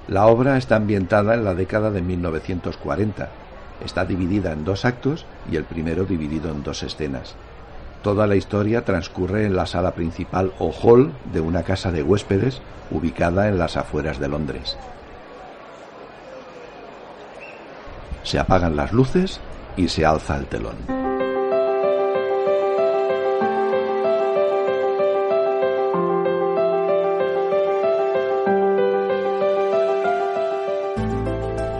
[0.07, 3.27] La obra está ambientada en la década de 1940.
[3.83, 7.35] Está dividida en dos actos y el primero dividido en dos escenas.
[8.05, 12.61] Toda la historia transcurre en la sala principal o hall de una casa de huéspedes
[12.91, 14.77] ubicada en las afueras de Londres.
[18.21, 19.39] Se apagan las luces
[19.75, 20.75] y se alza el telón.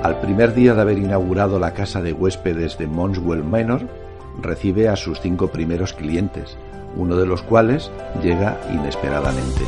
[0.02, 4.05] Al primer día de haber inaugurado la casa de huéspedes de Monswell Manor,
[4.42, 6.58] recibe a sus cinco primeros clientes,
[6.96, 7.92] uno de los cuales
[8.22, 9.64] llega inesperadamente.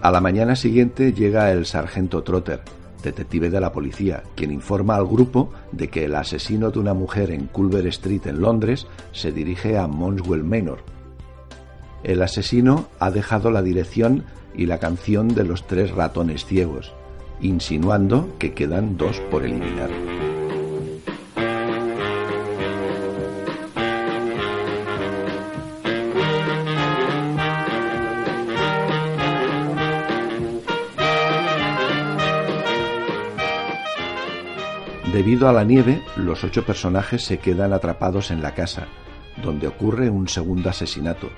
[0.00, 2.60] A la mañana siguiente llega el sargento Trotter,
[3.02, 7.30] detective de la policía, quien informa al grupo de que el asesino de una mujer
[7.30, 10.80] en Culver Street en Londres se dirige a Monswell Manor.
[12.02, 16.92] El asesino ha dejado la dirección y la canción de los tres ratones ciegos,
[17.40, 19.90] insinuando que quedan dos por eliminar.
[35.12, 38.86] Debido a la nieve, los ocho personajes se quedan atrapados en la casa,
[39.42, 41.28] donde ocurre un segundo asesinato,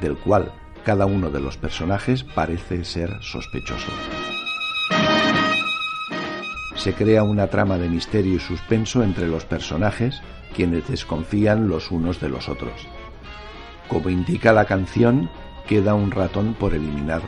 [0.00, 0.52] del cual
[0.84, 3.92] cada uno de los personajes parece ser sospechoso.
[6.74, 10.20] Se crea una trama de misterio y suspenso entre los personajes,
[10.52, 12.88] quienes desconfían los unos de los otros.
[13.86, 15.30] Como indica la canción,
[15.68, 17.22] queda un ratón por eliminar,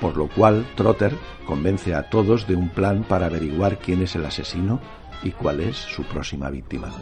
[0.00, 1.16] por lo cual Trotter
[1.46, 4.80] convence a todos de un plan para averiguar quién es el asesino
[5.22, 6.92] y cuál es su próxima víctima.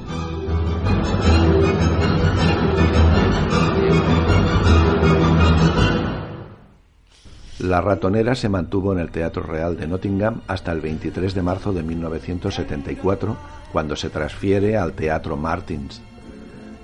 [7.60, 11.72] La ratonera se mantuvo en el Teatro Real de Nottingham hasta el 23 de marzo
[11.72, 13.36] de 1974,
[13.72, 16.02] cuando se transfiere al Teatro Martins.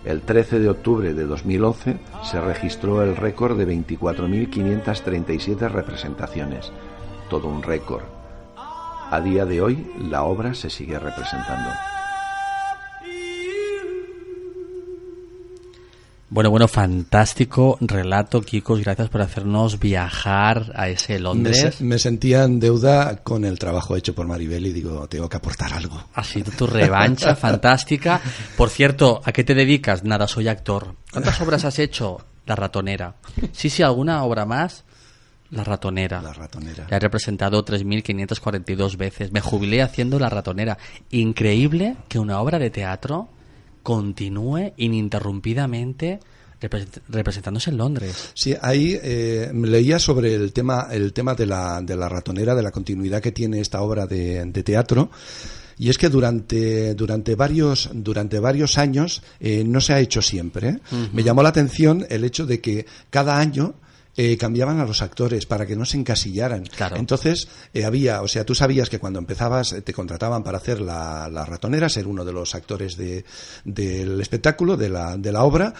[0.04, 6.72] El 13 de octubre de 2011 se registró el récord de 24.537 representaciones,
[7.28, 8.04] todo un récord.
[8.56, 11.68] A día de hoy, la obra se sigue representando.
[16.32, 18.80] Bueno, bueno, fantástico relato, Kikos.
[18.80, 21.80] Gracias por hacernos viajar a ese Londres.
[21.80, 25.38] Me, me, sentía en deuda con el trabajo hecho por Maribel y digo, tengo que
[25.38, 26.04] aportar algo.
[26.14, 28.20] Ha sido tu revancha fantástica.
[28.56, 30.04] Por cierto, ¿a qué te dedicas?
[30.04, 30.94] Nada, soy actor.
[31.10, 32.24] ¿Cuántas obras has hecho?
[32.46, 33.16] La ratonera.
[33.50, 34.84] Sí, sí, alguna obra más.
[35.50, 36.22] La ratonera.
[36.22, 36.86] La ratonera.
[36.88, 39.32] La he representado 3.542 veces.
[39.32, 40.78] Me jubilé haciendo la ratonera.
[41.10, 43.30] Increíble que una obra de teatro
[43.82, 46.20] continúe ininterrumpidamente
[47.08, 48.32] representándose en Londres.
[48.34, 52.62] Sí, ahí eh, leía sobre el tema, el tema de la, de la ratonera, de
[52.62, 55.10] la continuidad que tiene esta obra de, de teatro.
[55.78, 60.68] Y es que durante, durante, varios, durante varios años eh, no se ha hecho siempre.
[60.68, 60.78] ¿eh?
[60.92, 61.12] Uh -huh.
[61.12, 63.74] Me llamó la atención el hecho de que cada año
[64.22, 66.64] eh, cambiaban a los actores para que no se encasillaran.
[66.64, 66.96] Claro.
[66.96, 70.82] Entonces, eh, había, o sea, tú sabías que cuando empezabas eh, te contrataban para hacer
[70.82, 73.24] la, la, ratonera, ser uno de los actores de,
[73.64, 75.72] del espectáculo, de la, de la obra,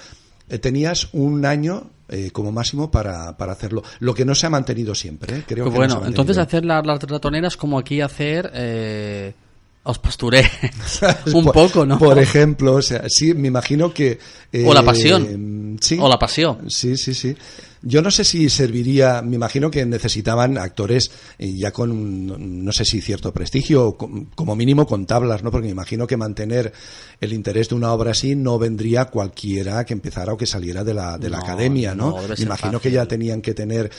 [0.49, 3.83] eh, tenías un año eh, como máximo para, para, hacerlo.
[3.99, 5.45] Lo que no se ha mantenido siempre.
[5.47, 8.51] Creo pues que bueno, no entonces hacer las la ratoneras como aquí hacer...
[8.55, 9.35] Eh
[9.83, 10.45] os pasturé
[11.33, 11.99] un por, poco, ¿no?
[11.99, 14.19] Por ejemplo, o sea, sí, me imagino que...
[14.67, 15.79] O la pasión.
[15.81, 15.99] Sí.
[15.99, 16.71] O la pasión.
[16.71, 17.35] Sí, sí, sí.
[17.83, 22.85] Yo no sé si serviría, me imagino que necesitaban actores eh, ya con, no sé
[22.85, 25.51] si cierto prestigio, como mínimo con tablas, ¿no?
[25.51, 26.73] Porque me imagino que mantener
[27.21, 30.95] el interés de una obra así no vendría cualquiera que empezara o que saliera de
[30.95, 32.11] la, de la no, academia, ¿no?
[32.11, 32.81] no me imagino fácil.
[32.81, 33.91] que ya tenían que tener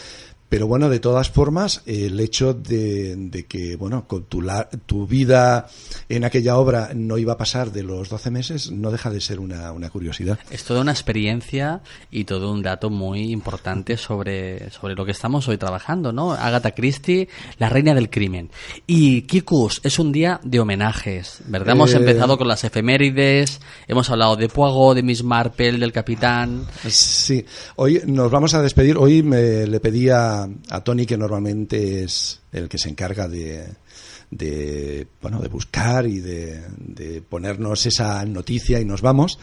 [0.51, 5.07] pero bueno, de todas formas, el hecho de, de que, bueno, con tu, la, tu,
[5.07, 5.67] vida
[6.09, 9.39] en aquella obra no iba a pasar de los 12 meses, no deja de ser
[9.39, 10.37] una, una, curiosidad.
[10.49, 15.47] Es toda una experiencia y todo un dato muy importante sobre, sobre lo que estamos
[15.47, 16.33] hoy trabajando, ¿no?
[16.33, 18.49] Agatha Christie, la reina del crimen.
[18.85, 21.75] Y Kikus, es un día de homenajes, ¿verdad?
[21.75, 26.65] Hemos Eh, empezado con las efemérides, hemos hablado de Poirot, de Miss Marple, del Capitán.
[26.89, 27.45] Sí,
[27.77, 28.97] hoy nos vamos a despedir.
[28.97, 33.67] Hoy me le pedía a Tony, que normalmente es el que se encarga de,
[35.21, 39.39] bueno, de buscar y de, ponernos esa noticia y nos vamos.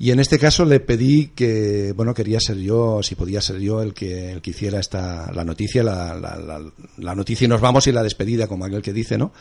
[0.00, 3.82] Y en este caso le pedí que, bueno, quería ser yo, si podía ser yo
[3.82, 6.62] el que, el hiciera esta, la noticia, la, la,
[6.98, 9.32] la, noticia y nos vamos y la despedida, como aquel que dice, ¿no?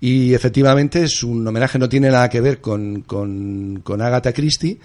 [0.00, 4.80] Y efectivamente es un homenaje, no tiene nada que ver con, con, con Agatha Christie,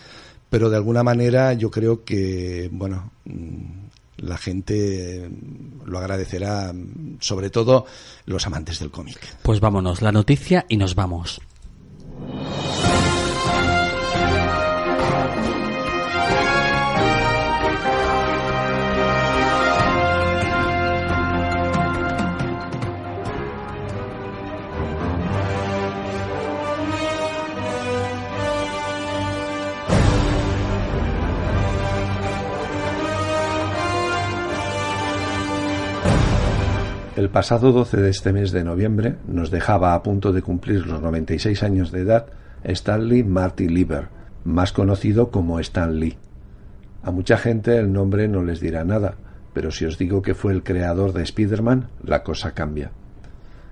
[0.49, 3.11] pero de alguna manera yo creo que, bueno,
[4.17, 5.29] la gente
[5.85, 6.73] lo agradecerá,
[7.19, 7.85] sobre todo
[8.25, 9.19] los amantes del cómic.
[9.43, 11.41] Pues vámonos, la noticia y nos vamos.
[37.17, 41.01] El pasado 12 de este mes de noviembre nos dejaba a punto de cumplir los
[41.01, 42.27] 96 años de edad
[42.63, 44.09] Stanley Marty Lieber,
[44.43, 46.15] más conocido como Stan Lee.
[47.01, 49.15] A mucha gente el nombre no les dirá nada,
[49.55, 52.91] pero si os digo que fue el creador de Spider-Man, la cosa cambia.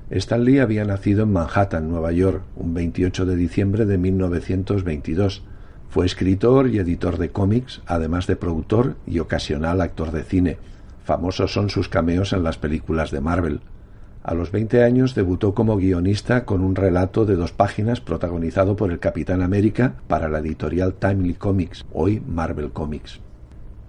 [0.10, 5.44] Stan Lee había nacido en Manhattan, Nueva York, un 28 de diciembre de 1922.
[5.92, 10.58] Fue escritor y editor de cómics, además de productor y ocasional actor de cine.
[11.06, 13.62] Famosos son sus cameos en las películas de Marvel.
[14.24, 18.92] A los 20 años debutó como guionista con un relato de dos páginas protagonizado por
[18.92, 23.20] el Capitán América para la editorial Timely Comics, hoy Marvel Comics.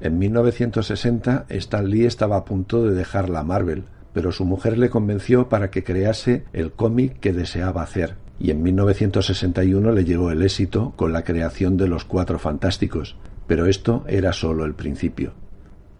[0.02, 4.90] En 1960, Stan Lee estaba a punto de dejar la Marvel, pero su mujer le
[4.90, 10.42] convenció para que crease el cómic que deseaba hacer, y en 1961 le llegó el
[10.42, 13.16] éxito con la creación de los Cuatro Fantásticos,
[13.46, 15.32] pero esto era solo el principio.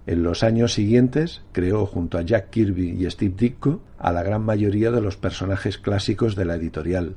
[0.07, 4.43] En los años siguientes creó junto a Jack Kirby y Steve Ditko a la gran
[4.43, 7.17] mayoría de los personajes clásicos de la editorial.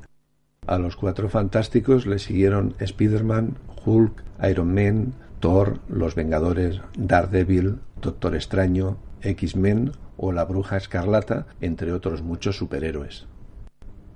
[0.65, 8.35] A los Cuatro Fantásticos le siguieron Spider-Man, Hulk, Iron Man, Thor, Los Vengadores, Daredevil, Doctor
[8.35, 13.27] Extraño, X-Men o la Bruja Escarlata, entre otros muchos superhéroes.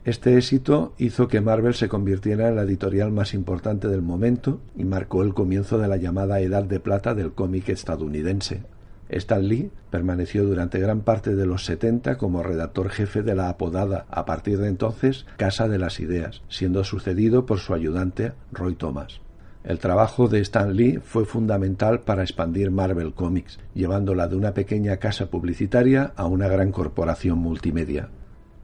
[0.06, 4.84] Este éxito hizo que Marvel se convirtiera en la editorial más importante del momento y
[4.84, 8.64] marcó el comienzo de la llamada Edad de Plata del cómic estadounidense.
[9.08, 14.06] Stan Lee permaneció durante gran parte de los 70 como redactor jefe de la apodada,
[14.10, 19.22] a partir de entonces, Casa de las Ideas, siendo sucedido por su ayudante Roy Thomas.
[19.64, 24.98] El trabajo de Stan Lee fue fundamental para expandir Marvel Comics, llevándola de una pequeña
[24.98, 28.10] casa publicitaria a una gran corporación multimedia.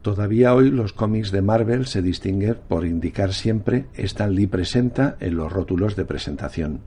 [0.02, 5.36] Todavía hoy los cómics de Marvel se distinguen por indicar siempre Stan Lee presenta en
[5.36, 6.80] los rótulos de presentación.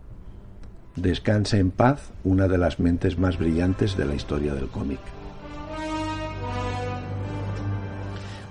[0.96, 5.00] Descanse en paz una de las mentes más brillantes de la historia del cómic.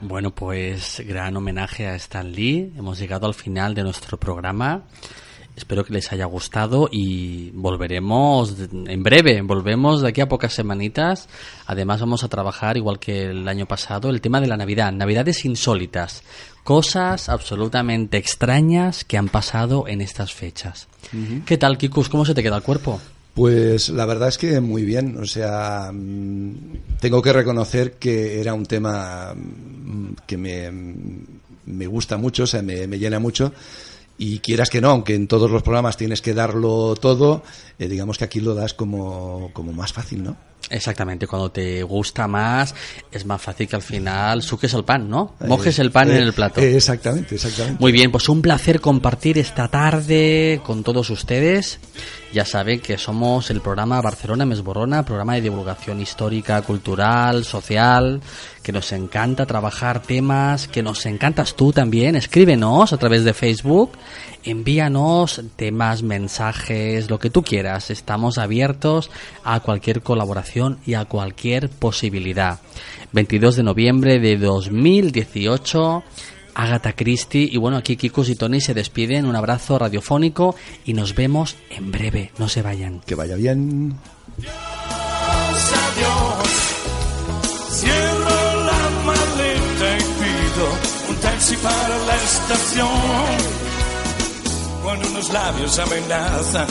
[0.01, 2.73] Bueno, pues gran homenaje a Stan Lee.
[2.75, 4.83] Hemos llegado al final de nuestro programa.
[5.55, 11.27] Espero que les haya gustado y volveremos en breve, volvemos de aquí a pocas semanitas.
[11.65, 15.43] Además vamos a trabajar, igual que el año pasado, el tema de la Navidad, Navidades
[15.43, 16.23] insólitas,
[16.63, 20.87] cosas absolutamente extrañas que han pasado en estas fechas.
[21.45, 22.07] ¿Qué tal, Kikus?
[22.07, 23.01] ¿Cómo se te queda el cuerpo?
[23.33, 26.53] Pues la verdad es que muy bien, o sea, mm,
[26.99, 30.69] tengo que reconocer que era un tema mm, que me,
[31.65, 33.53] me gusta mucho, o sea, me, me llena mucho
[34.23, 37.41] y quieras que no, aunque en todos los programas tienes que darlo todo,
[37.79, 40.37] eh, digamos que aquí lo das como, como más fácil, ¿no?
[40.69, 42.75] Exactamente, cuando te gusta más
[43.11, 45.33] es más fácil que al final suques el pan, ¿no?
[45.47, 46.61] Mojes el pan Eh, en el plato.
[46.61, 47.81] eh, exactamente, exactamente.
[47.81, 51.79] Muy bien, pues un placer compartir esta tarde con todos ustedes.
[52.33, 58.21] Ya saben que somos el programa Barcelona Mesborrona, programa de divulgación histórica, cultural, social,
[58.63, 62.15] que nos encanta trabajar temas, que nos encantas tú también.
[62.15, 63.91] Escríbenos a través de Facebook,
[64.45, 67.89] envíanos temas, mensajes, lo que tú quieras.
[67.89, 69.11] Estamos abiertos
[69.43, 72.59] a cualquier colaboración y a cualquier posibilidad.
[73.11, 76.03] 22 de noviembre de 2018.
[76.55, 80.55] Agatha Christie y bueno, aquí Kikus y Tony se despiden, un abrazo radiofónico
[80.85, 83.01] y nos vemos en breve, no se vayan.
[83.05, 83.95] Que vaya bien.
[85.73, 86.71] adiós.
[87.71, 90.67] Cierro la maleta y pido
[91.09, 92.87] un taxi para la estación.
[94.83, 96.67] Cuando unos labios amenazan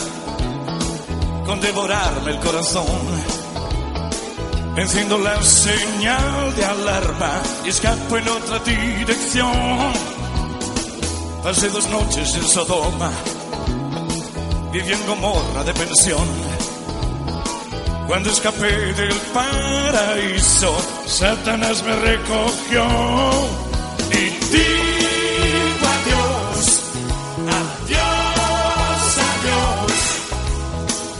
[1.46, 3.39] con devorarme el corazón.
[4.76, 9.92] Enciendo la señal de alarma y escapo en otra dirección.
[11.42, 13.10] Pasé dos noches en Sodoma,
[14.72, 16.26] viví en Gomorra de pensión.
[18.06, 20.74] Cuando escapé del paraíso,
[21.06, 22.86] Satanás me recogió
[24.10, 26.82] y digo adiós,
[27.60, 29.92] adiós, adiós.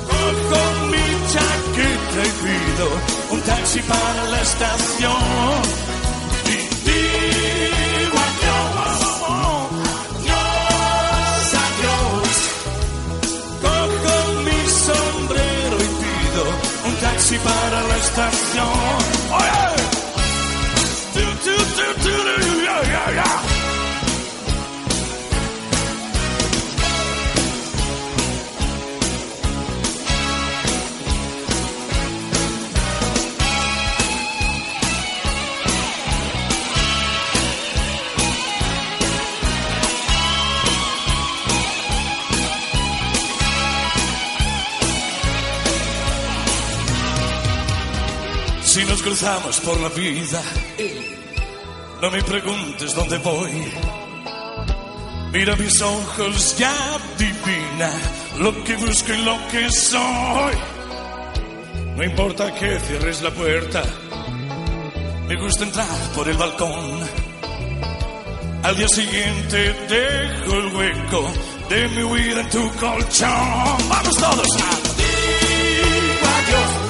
[0.08, 3.09] Cojo mi chaqueta y pido
[3.50, 5.50] taxi para la estación.
[6.46, 6.48] Y
[6.86, 8.90] digo adiós,
[49.02, 50.42] cruzamos por la vida,
[52.00, 53.72] no me preguntes dónde voy.
[55.32, 57.90] Mira mis ojos, ya adivina
[58.38, 60.54] lo que busco y lo que soy.
[61.96, 63.82] No importa que cierres la puerta,
[65.28, 67.00] me gusta entrar por el balcón.
[68.62, 71.32] Al día siguiente dejo el hueco
[71.68, 73.88] de mi huida en tu colchón.
[73.88, 76.89] Vamos todos a digo adiós.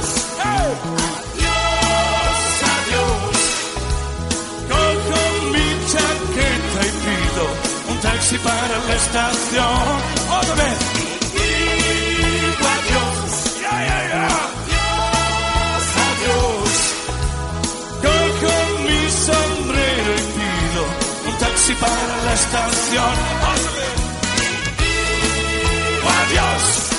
[5.92, 7.44] chaqueta y pido
[7.90, 9.84] un taxi para la estación.
[10.38, 10.78] Otra vez.
[11.36, 13.30] Digo adiós.
[13.60, 14.28] Yeah, yeah, yeah.
[14.70, 16.72] Adiós, adiós.
[18.04, 18.54] Cojo
[18.86, 20.82] mi sombrero y pido
[21.28, 23.14] un taxi para la estación.
[23.52, 23.94] Otra vez.
[24.78, 26.89] Digo adiós.